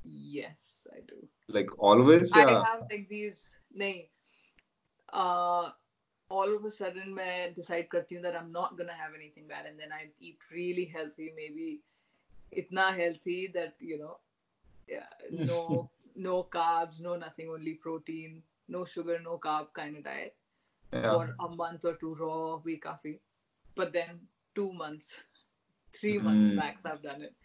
[0.04, 1.26] Yes, I do.
[1.48, 2.32] Like always.
[2.32, 2.64] I yeah.
[2.64, 3.56] have like these.
[3.74, 4.08] Nay,
[5.12, 5.70] uh,
[6.29, 9.65] all of a sudden, I decide करती हूँ that I'm not gonna have anything bad,
[9.65, 11.31] and then I eat really healthy.
[11.35, 11.81] Maybe
[12.63, 14.17] itna healthy that you know,
[14.87, 20.37] yeah, no no carbs, no nothing, only protein, no sugar, no carb kind of diet.
[20.93, 21.09] Yeah.
[21.09, 23.21] for a month or two raw we coffee
[23.75, 24.17] but then
[24.53, 25.21] two months
[25.99, 26.55] three months Mm.
[26.55, 27.35] max i've done it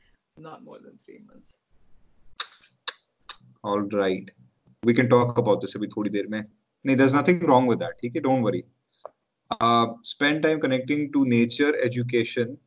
[0.47, 1.53] not more than three months
[3.65, 4.29] All right.
[4.83, 6.43] We can talk about this अभी थोड़ी देर में.
[6.86, 8.22] नहीं there is nothing wrong with that ठीक है?
[8.22, 8.64] Don't worry
[10.10, 12.58] spend time connecting to nature education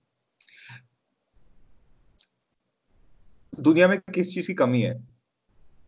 [3.53, 4.95] दुनिया में किस चीज़ की कमी है?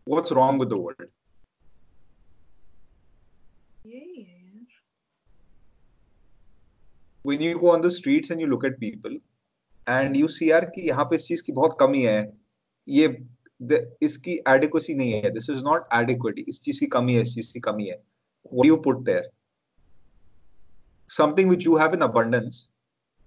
[0.07, 1.09] What's wrong with the world
[7.25, 9.15] When you go on the streets and you look at people
[9.87, 12.19] and you see यार कि यहाँ पे इस चीज़ की बहुत कमी है
[12.87, 13.07] ये
[14.03, 17.51] इसकी एडिक्वेसी नहीं है दिस इज़ नॉट एडिक्वेटी इस चीज़ की कमी है इस चीज़
[17.53, 17.97] की कमी है।
[18.51, 19.25] What do you put there?
[21.09, 22.69] Something which you have in abundance,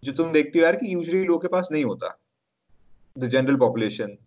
[0.05, 2.17] जो तुम देखती हो यार कि usually लोगों के पास नहीं होता.
[3.17, 4.19] The general population.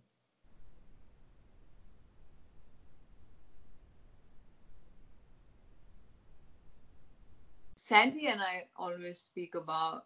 [7.76, 10.04] Sandy and I always speak about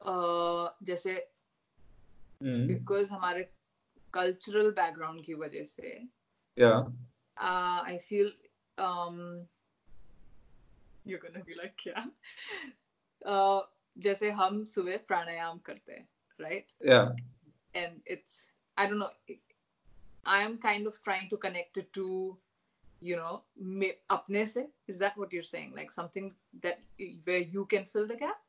[0.00, 1.18] uh, जैसे
[2.42, 2.66] Mm.
[2.66, 3.48] because हमारे
[4.12, 6.08] cultural background की वजह से
[6.56, 6.84] Yeah.
[7.36, 8.30] uh, I feel
[8.78, 9.46] um,
[11.10, 12.06] you gonna be like क्या
[13.96, 16.08] जैसे हम सुबह प्राणायाम करते हैं
[16.40, 17.00] राइट या
[17.74, 18.42] and it's
[18.76, 19.10] I don't know
[20.26, 22.06] I am kind of trying to connect to
[23.02, 23.34] you know
[24.10, 24.66] अपने से.
[24.88, 26.30] Is that what you are saying like something
[26.64, 26.78] that
[27.28, 28.40] where you can fill the gap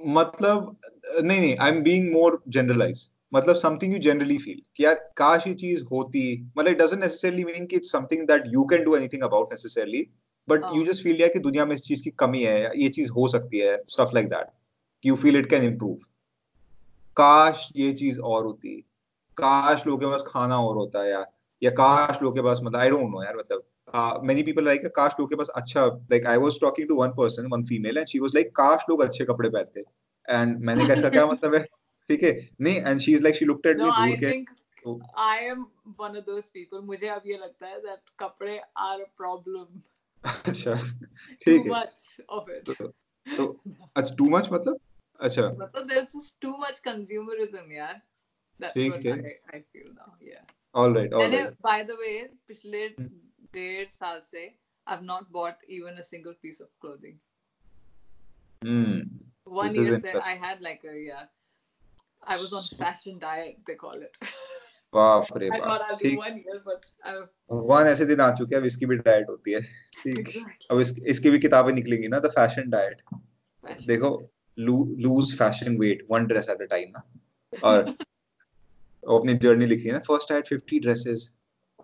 [0.00, 0.76] मतलब
[1.22, 5.46] नहीं नहीं I am being more generalised मतलब something you generally feel कि यार काश
[5.46, 6.20] ये चीज़ होती.
[6.58, 10.02] मतलब इट डजंट नेसेसरली मीन कि it's something that you can do anything about necessarily
[10.48, 13.28] but you just feel कि दुनिया में इस चीज़ की कमी है ये चीज़ हो
[13.28, 14.46] सकती है stuff like that
[15.04, 15.94] you feel it can improve
[17.16, 18.80] काश ये चीज़ और होती।
[19.36, 21.26] काश लोगों के पास खाना और होता है यार।
[21.62, 25.12] या काश लोगों के पास मतलब आई डोंट नो यार मतलब मेनी पीपल लाइक काश
[25.12, 28.18] लोगों के पास अच्छा like I was talking to one person one female and she
[28.18, 29.84] was like काश लोग अच्छे कपड़े पहनते।
[30.28, 31.62] एंड मैंने कैसा क्या मतलब है?
[32.10, 32.32] ठीक है?
[32.60, 35.66] नहीं and she is like she looked at me दूर के। I am
[36.00, 39.80] one of those people मुझे अब ये लगता है दैट कपड़े आर अ प्रॉब्लम
[40.23, 40.75] अच्छा
[41.41, 42.87] ठीक है मच ऑफ इट तो
[43.27, 43.47] तो
[43.95, 44.79] अच्छा टू मच मतलब
[45.19, 48.01] अच्छा मतलब there is too much consumerism यार
[48.59, 50.45] that's what I I feel now या
[50.75, 52.11] alright alright by the way
[52.47, 57.17] पिछले डेढ़ साल से I have not bought even a single piece of clothing
[58.61, 61.27] hmm one year said I had like a yeah
[62.23, 64.17] I was on fashion diet they call it
[64.96, 66.00] बाप रे बाप
[67.52, 70.28] भगवान ऐसे दिन आ चुके हैं अब इसकी भी डाइट होती है ठीक
[70.70, 73.02] अब इस, इसकी भी किताबें निकलेंगी ना द फ़ैशन डाइट
[73.86, 74.10] देखो
[74.58, 77.02] lose fashion weight one dress at a time ना
[77.64, 77.94] और
[79.16, 81.32] अपनी जर्नी लिखी है ना first I had 50 dresses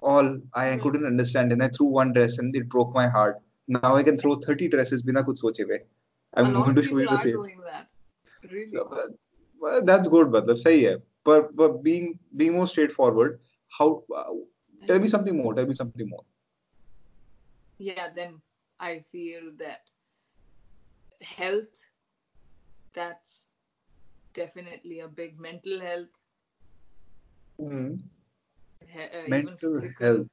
[0.02, 3.94] all I couldn't understand and I threw one dress and it broke my heart now
[3.94, 5.78] I can throw 30 dresses बिना कुछ सोचे हुए
[6.36, 7.86] people the are same doing that
[8.44, 8.78] really
[9.62, 13.39] well, that's good मतलब सही है पर but being being more straightforward
[13.79, 14.33] how uh,
[14.87, 16.25] tell me something more tell me something more
[17.79, 18.41] yeah then
[18.79, 19.79] I feel that
[21.21, 21.81] health
[22.93, 23.43] that's
[24.33, 26.09] definitely a big mental health
[27.61, 27.99] mm.
[28.81, 30.27] he- uh, mental even physical, health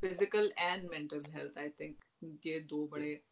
[0.00, 1.94] physical and mental health I think
[2.46, 3.22] ये दो बड़े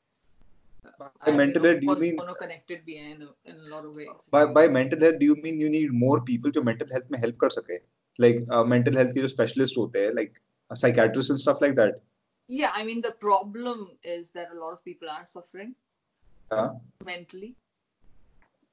[1.27, 3.85] by mental health do you mean दोनों connected भी हैं in a, in a lot
[3.85, 6.93] of ways by by mental health do you mean you need more people जो mental
[6.97, 7.81] health में help कर सके
[8.25, 10.41] like uh, mental health के जो specialist होते हैं like
[10.71, 12.01] a psychiatrist and stuff like that
[12.49, 13.87] yeah I mean the problem
[14.17, 15.75] is that a lot of people are suffering
[16.53, 16.69] हाँ
[17.13, 17.55] mentally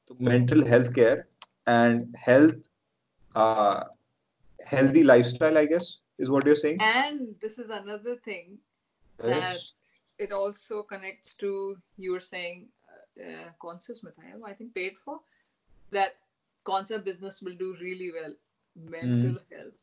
[0.09, 1.27] तो mental health care
[1.67, 2.69] and health
[3.35, 3.83] uh,
[4.73, 5.87] healthy lifestyle i guess
[6.25, 8.57] is what you're saying and this is another thing
[9.19, 9.59] that
[10.20, 14.04] it also connects to you were saying uh, uh concepts,
[14.46, 15.20] I think paid for
[15.90, 16.16] that
[16.64, 18.34] concept business will do really well.
[18.76, 19.40] Mental mm.
[19.52, 19.80] health,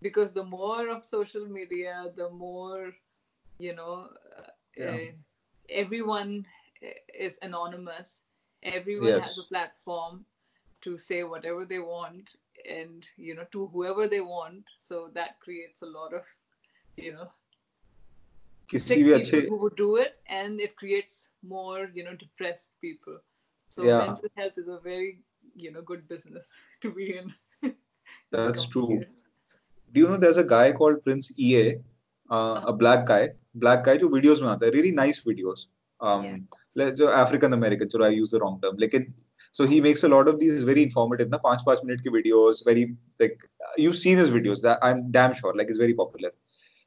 [0.00, 2.92] because the more of social media, the more
[3.58, 4.08] you know,
[4.38, 4.86] uh, yeah.
[4.86, 5.12] uh,
[5.68, 6.46] everyone
[6.82, 6.88] uh,
[7.26, 8.22] is anonymous.
[8.62, 9.28] Everyone yes.
[9.28, 10.24] has a platform
[10.80, 12.30] to say whatever they want
[12.68, 16.22] and you know to whoever they want so that creates a lot of
[16.96, 17.28] you know
[18.71, 21.17] किसी sick भी people अच्छे who would do it and it creates
[21.53, 23.17] more you know depressed people
[23.75, 24.01] so Yeah.
[24.03, 25.09] mental health is a very
[25.65, 26.53] you know good business
[26.85, 27.33] to be in
[27.63, 27.73] in
[28.31, 28.89] the That's coming true.
[28.93, 29.23] years.
[29.93, 31.61] do you know there's a guy called Prince EA,
[32.29, 35.63] uh, a black guy, black guy जो videos बनाता है, really nice videos.
[36.09, 36.37] Um, Yeah.
[36.81, 38.77] like जो African American, so I use the wrong term.
[38.85, 39.07] लेकिन
[39.59, 42.61] so he makes a lot of these very informative ना पांच पांच minute के videos,
[42.69, 42.85] very
[43.23, 43.47] like
[43.85, 44.61] you've seen his videos.
[44.67, 46.31] That I'm damn sure like it's very popular.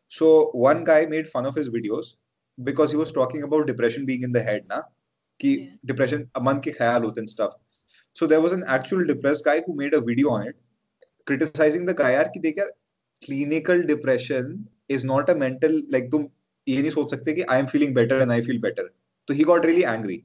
[0.09, 2.17] So one guy made fun of his videos
[2.59, 4.83] because he was talking about depression being in the head ना
[5.41, 5.77] कि Yeah.
[5.87, 7.55] depression मन के ख्याल होते हैं and stuff.
[8.15, 10.57] So there was an actual depressed guy who made a video on it,
[11.27, 12.71] criticizing the guy यार कि देख यार
[13.27, 16.29] clinical depression is not a mental like तुम
[16.69, 18.89] ये नहीं सोच सकते कि I am feeling better and I feel better.
[19.29, 20.25] तो he got really angry.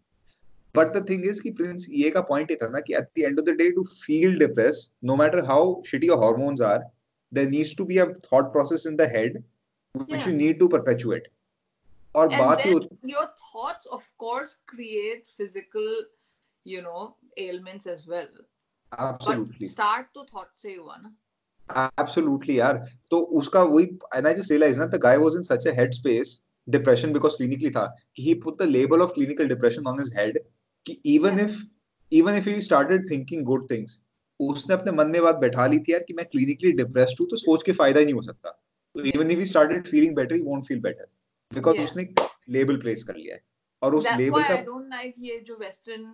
[0.73, 3.25] But the thing is कि Prince ये का point ये था ना कि at the
[3.25, 6.81] end of the day to feel depressed, no matter how shitty your hormones are,
[7.31, 9.43] there needs to be a thought process in the head
[9.94, 10.28] which Yeah.
[10.28, 11.28] you need to perpetuate.
[12.14, 15.86] और and बात होती your thoughts of course create physical
[16.66, 17.04] you know
[17.36, 18.28] ailments as well
[18.92, 21.14] absolutely but start तो thought से ही हुआ ना
[21.98, 23.86] Absolutely, यार तो उसका वही
[24.16, 26.32] and I just realized ना the guy was in such a headspace
[26.68, 27.86] depression because clinically था
[28.16, 30.38] कि he put the label of clinical depression on his head
[30.86, 31.44] कि even Yeah.
[31.44, 31.62] if
[32.12, 33.98] even if he started thinking good things
[34.40, 37.36] उसने अपने मन में बात बैठा ली थी यार कि मैं clinically depressed हूँ तो
[37.36, 38.58] सोच के फ़ायदा ही नहीं हो सकता
[38.96, 41.06] तो even if he started feeling better he won't feel better
[41.50, 41.84] because Yeah.
[41.84, 42.04] उसने
[42.56, 43.44] label place कर लिया है
[43.82, 46.04] और उस why का I don't like ये जो western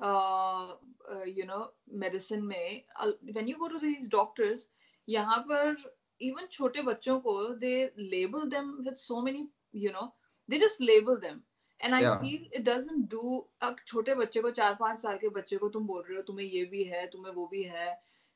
[0.00, 0.74] uh,
[1.12, 1.62] uh, you know
[2.04, 4.66] medicine में uh, when you go to these doctors
[5.08, 5.76] यहाँ पर
[6.20, 9.48] even छोटे बच्चों को they label them with so many
[9.84, 10.12] you know
[10.48, 11.42] they just label them
[11.80, 12.16] and I Yeah.
[12.18, 15.86] feel it doesn't do अब छोटे बच्चे को चार पाँच साल के बच्चे को तुम
[15.86, 17.88] बोल रहे हो तुम्हें ये भी है तुम्हें वो भी है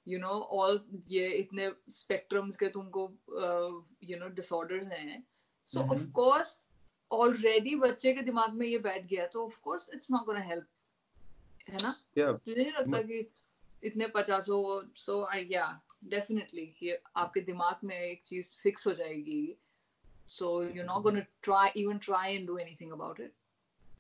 [0.09, 0.80] यू नो ऑल
[1.11, 3.02] ये इतने स्पेक्ट्रम्स के तुमको
[4.11, 5.22] यू नो डिसऑर्डर्स हैं।
[5.70, 6.59] सो ऑफ़ कोर्स
[7.11, 10.66] ऑलरेडी बच्चे के दिमाग में ये बैठ गया तो of course it's not gonna help
[11.68, 11.94] है ना?
[12.18, 13.28] मुझे नहीं लगता कि
[13.84, 14.59] इतने पचासो
[14.96, 15.66] सो आई या
[16.11, 19.56] डेफिनेटली ये आपके दिमाग में एक चीज़ फिक्स हो जाएगी।
[20.28, 23.32] So you not gonna try even try and do anything about it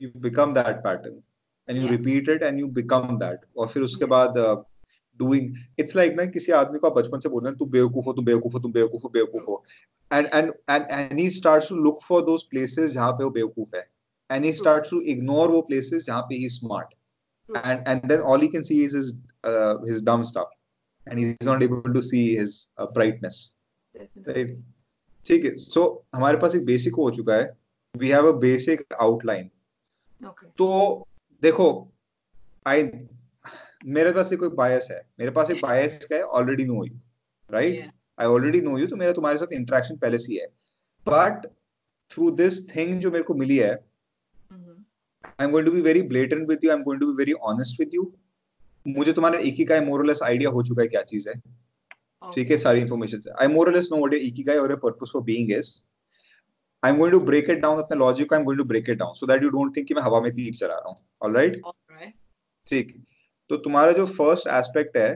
[0.00, 1.22] you become that pattern
[1.68, 4.10] and you repeat it and you become that और फिर उसके yeah.
[4.10, 4.64] बाद
[5.18, 5.50] doing
[5.82, 8.24] it's like ना किसी आदमी को आप बचपन से बोल बोलना तू बेवकूफ़ हो तुम
[8.24, 9.62] बेवकूफ़ हो तुम बेवकूफ़ हो बेवकूफ़ हो
[10.10, 13.76] and and and and he starts to look for those places जहाँ पे वो बेवकूफ़
[13.76, 13.84] है
[14.30, 14.60] and he True.
[14.60, 16.94] starts to ignore वो places जहाँ पे smart
[17.48, 17.60] True.
[17.64, 19.12] and and then all he can see is his
[19.44, 20.48] uh, his dumb stuff
[21.06, 23.54] and he's not able to see his uh, brightness
[24.26, 24.56] right
[25.26, 27.48] ठीक है so हमारे पास एक basic हो चुका है
[27.94, 29.48] we have a basic outline
[30.20, 30.68] okay तो
[31.42, 31.66] देखो
[32.66, 32.82] आई
[33.80, 36.98] मेरे पास एक कोई बायस है। मेरे पास एक बायस का है already know you
[37.50, 40.46] right I already know you तो मेरा तुम्हारे साथ इंटरेक्शन पहले से है
[41.06, 41.46] बट
[42.10, 46.48] थ्रू दिस थिंग जो मेरे को मिली है I am going to be very blatant
[46.48, 48.12] with you I am going to be very honest with you
[48.86, 51.34] मुझे तुम्हारा इकिगाई मोरलेस आइडिया हो चुका है क्या चीज़ है।
[52.34, 55.70] ठीक है सारी इन्फॉर्मेशन से I more or less know what ikigai और purpose for being is
[56.82, 58.90] I am going to break it down अपने लॉजिक को I am going to break
[58.90, 60.96] it down so that you don't think कि मैं हवा में तीर चला रहा हूँ।
[61.22, 62.14] ऑलराइट ऑलराइट
[62.66, 62.94] ठीक।
[63.50, 65.12] तो तुम्हारा जो फ़र्स्ट एस्पेक्ट है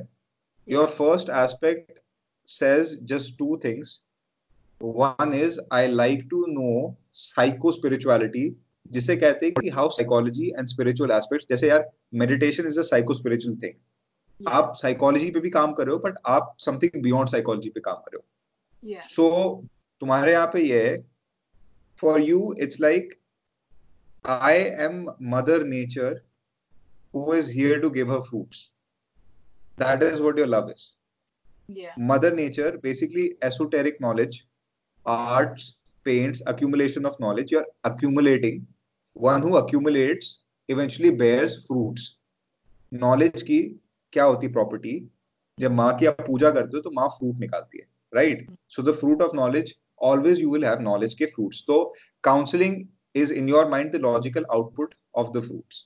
[0.68, 2.01] your first aspect
[2.49, 3.91] says just two things.
[4.80, 8.43] One is i like to know psycho spirituality
[8.93, 11.89] जिसे कहते हैं कि how psychology and spiritual aspects जैसे यार
[12.22, 16.18] meditation is a psycho spiritual thing आप साइकोलॉजी पे भी काम कर रहे हो बट
[16.26, 19.03] आप समथिंग बियॉन्ड साइकोलॉजी पे काम कर रहे हो.
[19.09, 19.64] सो
[20.01, 20.97] तुम्हारे यहाँ पे ये है
[22.03, 23.14] for you it's like
[24.24, 24.59] I
[24.89, 25.07] am
[25.37, 26.20] mother nature
[27.15, 28.71] who is here to give her fruits
[29.79, 30.91] that is what your love is
[31.69, 34.39] या mother nature basically esoteric knowledge
[35.07, 35.69] arts
[36.07, 38.59] paints accumulation of knowledge you're accumulating
[39.17, 40.33] one who accumulates
[40.69, 42.09] eventually bears fruits
[42.93, 43.61] knowledge की
[44.13, 44.99] क्या होती property
[45.59, 48.95] जब माँ की आप पूजा करते हो तो माँ फ्रूट निकालती है right so the
[48.95, 51.79] fruit of knowledge always you will have knowledge के फ्रूट्स तो
[52.25, 52.85] counselling
[53.15, 55.85] is in your mind the logical output of the fruits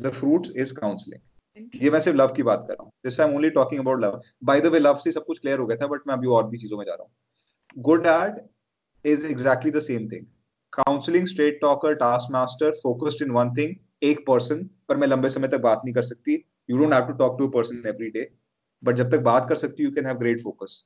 [0.00, 3.28] the fruits is counselling ये मैं सिर्फ़ लव की बात कर रहा हूँ। This I
[3.28, 5.76] am only talking about love by the way love से सब कुछ क्लियर हो गया
[5.76, 8.40] था बट मैं अभी और भी चीज़ों में जा रहा हूँ। Good dad
[9.04, 10.26] is exactly the same thing
[10.72, 15.48] counselling straight talker task master focused in one thing एक पर्सन पर मैं लंबे समय
[15.48, 16.34] तक बात नहीं कर सकती।
[16.70, 18.28] You don't have to talk to person every day
[18.82, 20.84] but जब तक बात कर सकती you can have great focus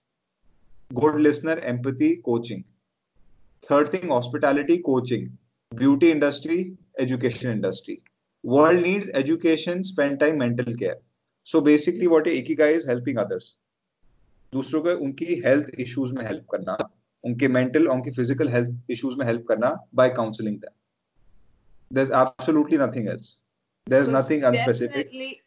[0.90, 2.62] good listener empathy coaching
[3.64, 5.28] third thing hospitality coaching
[5.72, 6.58] beauty industry
[7.00, 7.96] education industry
[8.43, 10.97] world needs education spend time mental care
[11.43, 13.57] so basically what a ikigai is helping others
[14.53, 16.78] दूसरों को उनकी health issues में help करना
[17.24, 20.74] उनके mental उनकी physical health issues में help करना by counselling them
[21.91, 23.28] there's absolutely nothing else
[23.88, 25.41] there's So nothing unspecific Definitely,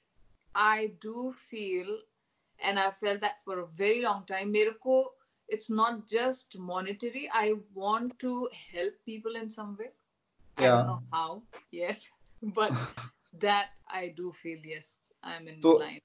[0.54, 1.88] I do feel,
[2.60, 4.52] and I felt that for a very long time.
[4.52, 4.98] मेरे को
[5.48, 7.28] it's not just monetary.
[7.32, 9.90] I want to help people in some way.
[10.58, 10.76] I Yeah.
[10.76, 12.06] don't know how yet,
[12.43, 12.71] but
[13.39, 15.99] that I do feel yes, I'm in line.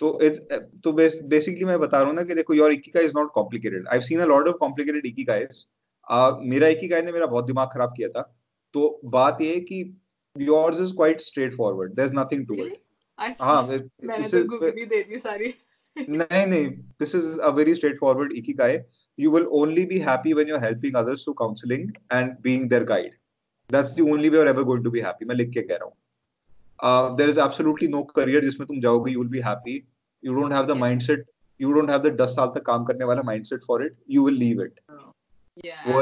[0.00, 0.38] तो it's
[0.84, 4.26] तो basically मैं बता रहा कि देखो your ikigai is not complicated I seen a
[4.26, 5.64] of complicated ikigai is
[6.48, 8.36] मेरा ikigai ने मेरा बहुत दिमाग खराब किया था।
[8.72, 10.00] तो बात ये कि
[10.38, 11.20] yours is quite
[11.54, 12.78] straightforward there is nothing to it
[13.40, 13.68] हाँ
[16.10, 16.68] नहीं नहीं.
[16.70, 18.68] This is a very straightforward ikigai
[19.20, 23.14] you will only be happy when you helping others to counselling and being there guide
[23.70, 25.84] that's the only way you're ever going to be happy मैं लिख के कह रहा
[25.84, 25.94] हूँ
[26.80, 29.76] uh, there is absolutely no career जिसमें तुम जाओगे you will be happy
[30.22, 30.84] you don't have the Yeah.
[30.84, 31.26] mindset
[31.64, 34.40] you don't have the 10 साल तक काम करने वाला mindset for it you will
[34.44, 34.80] leave it
[35.64, 35.96] Yeah, I've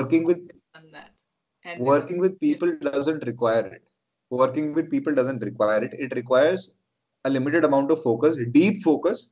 [1.80, 3.82] working with people doesn't require it
[4.30, 6.66] working with people doesn't require it it requires
[7.24, 9.22] a limited amount of focus deep focus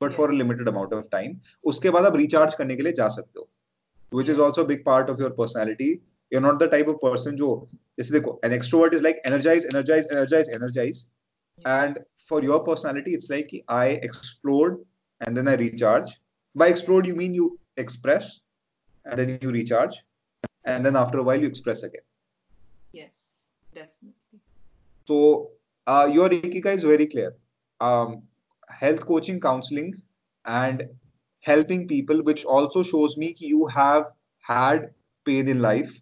[0.00, 1.34] but for a limited amount of time
[1.72, 3.48] उसके बाद आप recharge करने के लिए जा सकते हो
[4.18, 5.90] which is also a big part of your personality
[6.32, 7.68] you're not the type of person who
[7.98, 8.22] is an
[8.58, 11.06] extrovert is like energize, energize, energize, energize.
[11.66, 14.78] And for your personality, it's like I explode
[15.20, 16.10] and then I recharge.
[16.54, 18.40] By explode, you mean you express
[19.04, 20.02] and then you recharge.
[20.64, 22.06] And then after a while, you express again.
[22.92, 23.32] Yes,
[23.74, 24.40] definitely.
[25.06, 25.50] So
[25.86, 27.34] uh, your Ikigai is very clear.
[27.80, 28.22] Um,
[28.70, 30.00] health coaching, counseling,
[30.46, 30.88] and
[31.40, 34.06] helping people, which also shows me you have
[34.40, 34.92] had
[35.26, 36.00] pain in life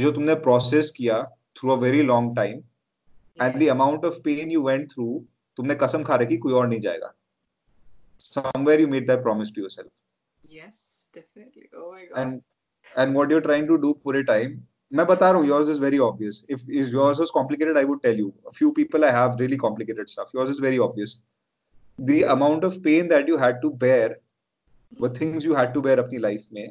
[0.00, 1.22] जो तुमने process किया
[1.56, 2.62] through a very long time
[3.38, 5.06] and the amount of pain you went through
[5.58, 7.12] तुमने कसम खा रखी कोई और नहीं जाएगा।
[8.20, 9.90] Somewhere you made that promise to yourself
[10.56, 12.40] yes definitely oh my God and
[12.92, 14.60] and what you are trying to do पूरे time
[14.92, 18.02] मैं बता रहा हूँ yours is very obvious if is yours is complicated I would
[18.02, 21.20] tell you a few people I have really complicated stuff yours is very obvious
[21.98, 24.18] the amount of pain that you had to bear
[25.00, 26.70] व things you had to bear अपनी life में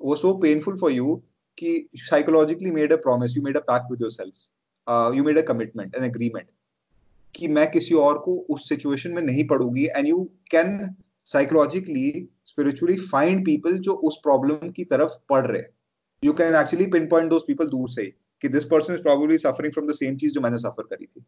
[0.00, 1.22] वो so painful for you
[1.62, 4.36] कि made a promise you made a pact with yourself
[4.86, 6.48] uh, you made a commitment an agreement
[7.34, 10.94] कि मैं किसी और को उस सिचुएशन में नहीं पड़ूँगी and you can
[11.24, 15.62] psychologically spiritually find people जो उस प्रॉब्लम की तरफ़ पढ़ रहे
[16.24, 19.88] you can actually pinpoint those people दूर से कि this person is probably suffering from
[19.88, 21.24] the same चीज़ जो मैंने सफ़र करी थी।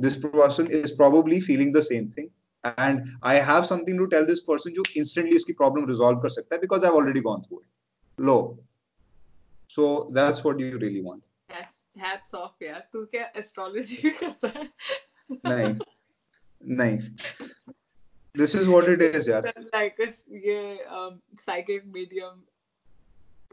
[0.00, 2.28] This person is probably feeling the same thing
[2.66, 6.54] and I have something to tell this person जो instantly इसकी problem resolve कर सकता
[6.54, 8.66] है because I already gone through it low
[9.75, 11.23] So that's what you really want
[11.97, 14.71] hats off यार तू क्या astrology करता है
[15.45, 15.73] नहीं
[16.61, 16.97] नहीं
[18.35, 19.99] this is what it is यार लाइक
[20.45, 20.59] ये
[21.41, 22.43] साइकिक मीडियम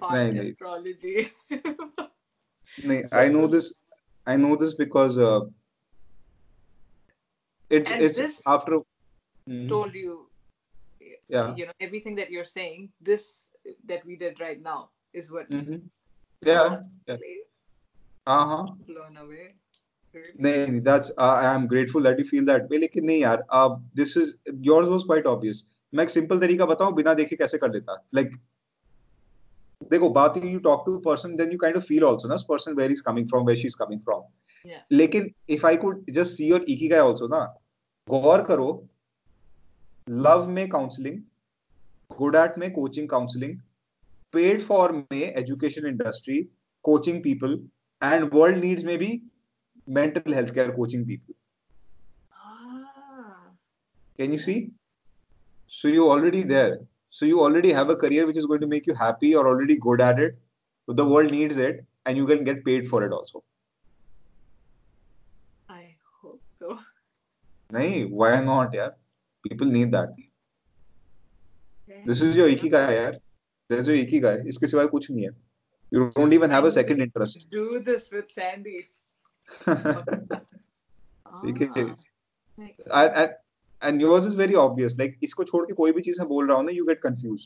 [0.02, 1.14] नहीं नहीं एस्ट्रोलॉजी
[2.86, 3.72] नहीं I know this
[4.26, 5.18] I know this because
[7.76, 9.68] it And it's this after Mhm.
[9.68, 10.14] told you
[11.34, 13.24] yeah you know everything that you're saying this
[13.90, 14.76] that we did right now
[15.20, 15.78] is what Mhm.
[16.41, 16.81] Yeah.
[17.07, 17.17] Yeah
[18.27, 18.65] uh-huh?
[20.41, 23.43] नहीं that's uh, I am grateful that you feel that लेकिन नहीं यार
[23.95, 25.63] this is yours was quite obvious.
[25.93, 28.03] मैं एक simple तरीका बताऊँ बिना देखे कैसे कर लेता?
[28.15, 28.37] Like
[29.89, 32.91] देखो बात you talk to person then you kind of feel also ना person where
[32.91, 36.65] is coming from where she is coming from लेकिन if I could just see your
[36.69, 37.41] ikigai also ना
[38.07, 38.67] गौर करो
[40.07, 41.21] लव में काउंसलिंग
[42.17, 43.59] गुड एट में coaching counselling
[44.33, 46.41] paid for में education industry
[46.83, 47.59] coaching people
[48.03, 49.19] and world needs में भी
[49.87, 51.35] mental health care coaching people
[52.33, 53.43] ah
[54.19, 54.57] can you see
[55.65, 58.87] so you already there so you already have a career which is going to make
[58.87, 60.37] you happy or already good at it
[60.87, 63.43] the world needs it and you can get paid for it also
[65.69, 66.79] I hope so
[67.71, 68.91] nahi why not yaar
[69.47, 70.19] people need that
[72.05, 73.13] this is your ikigai yaar
[73.69, 74.21] there's your ikigai.
[74.21, 74.53] guy.
[74.53, 75.35] Iske sivai kuch nahi hai.
[75.91, 77.45] You don't even have a second interest.
[77.49, 78.85] Do this with Sandy.
[83.81, 86.57] And yours is very obvious like इसको छोड़ के कोई भी चीज़ मैं बोल रहा
[86.57, 87.45] हूँ ना यू गेट कन्फ्यूज़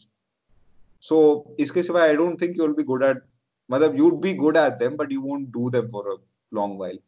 [1.03, 1.17] सो
[1.59, 3.21] इसके सिवाय I don't think you will be good at
[3.69, 6.15] मतलब you'd be good at them but you won't do them for a
[6.51, 6.99] long while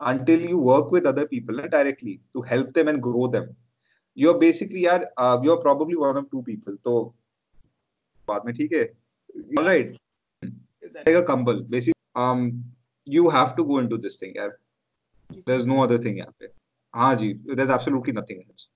[0.00, 3.48] until you work with other people ना directly to help them and grow them
[4.16, 5.08] you are basically are
[5.44, 6.94] you are probably one of two people तो
[8.32, 8.88] बाद में ठीक है
[9.58, 9.96] right
[10.94, 11.24] that.
[11.28, 12.44] कंबल basically um
[13.06, 14.52] you have to go into this thing यार
[15.46, 16.52] there's no other thing यहाँ पे
[16.94, 18.68] हाँ जी there's absolutely nothing else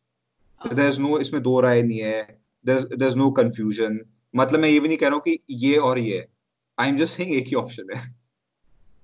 [0.61, 3.99] Ah, there's no इसमें दो राय नहीं है there's there's no confusion
[4.37, 6.27] मतलब मैं ये भी नहीं कह रहा हूँ कि ये और ये है
[6.79, 8.03] I'm just saying एक ही ऑप्शन है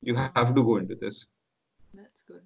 [0.02, 1.26] you have to go into this
[1.94, 2.42] That's good.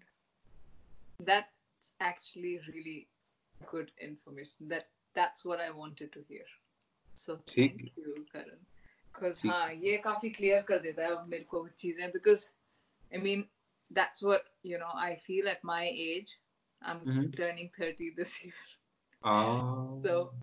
[1.20, 3.09] That's actually really
[3.72, 4.68] good information.
[4.68, 6.46] That that's what I wanted to hear.
[7.18, 8.60] So ठीक thank you, Karan.
[9.14, 12.49] Because ठीक। हाँ ये काफी clear कर देता है अब मेरे को चीजें because
[13.14, 13.43] I mean
[13.91, 16.38] that's what you know I feel at my age.
[16.82, 17.32] I'm Mhm.
[17.38, 18.53] turning 30 this year.
[19.24, 20.34] ah So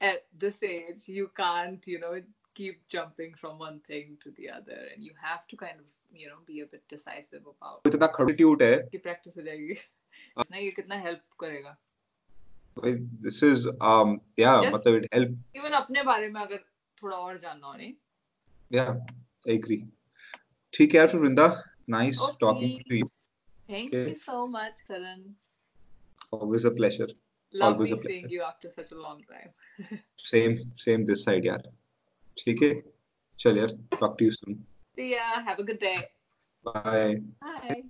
[0.00, 2.12] at this age, you can't, you know,
[2.54, 6.28] keep jumping from one thing to the other, and you have to kind of, you
[6.28, 9.76] know, be a bit decisive about इतना खड़ूट है कि practice हो जाएगी
[10.50, 11.76] ना ये कितना help करेगा
[12.77, 16.63] this is um या मतलब इट हेल्प इवन अपने बारे में अगर
[16.97, 17.93] थोड़ा और जानना हो नहीं?
[18.71, 19.77] या आई एग्री
[20.73, 21.47] ठीक है यार फिर Vrinda
[21.89, 23.07] nice talking to you
[23.69, 25.23] thank you so much Karan
[26.33, 27.13] always a pleasure
[27.53, 31.71] always a pleasure you after such a long time same same this side यार
[32.37, 32.73] ठीक है
[33.39, 34.55] चल यार talk to you soon
[34.97, 35.95] see ya have a good day
[36.65, 37.81] bye bye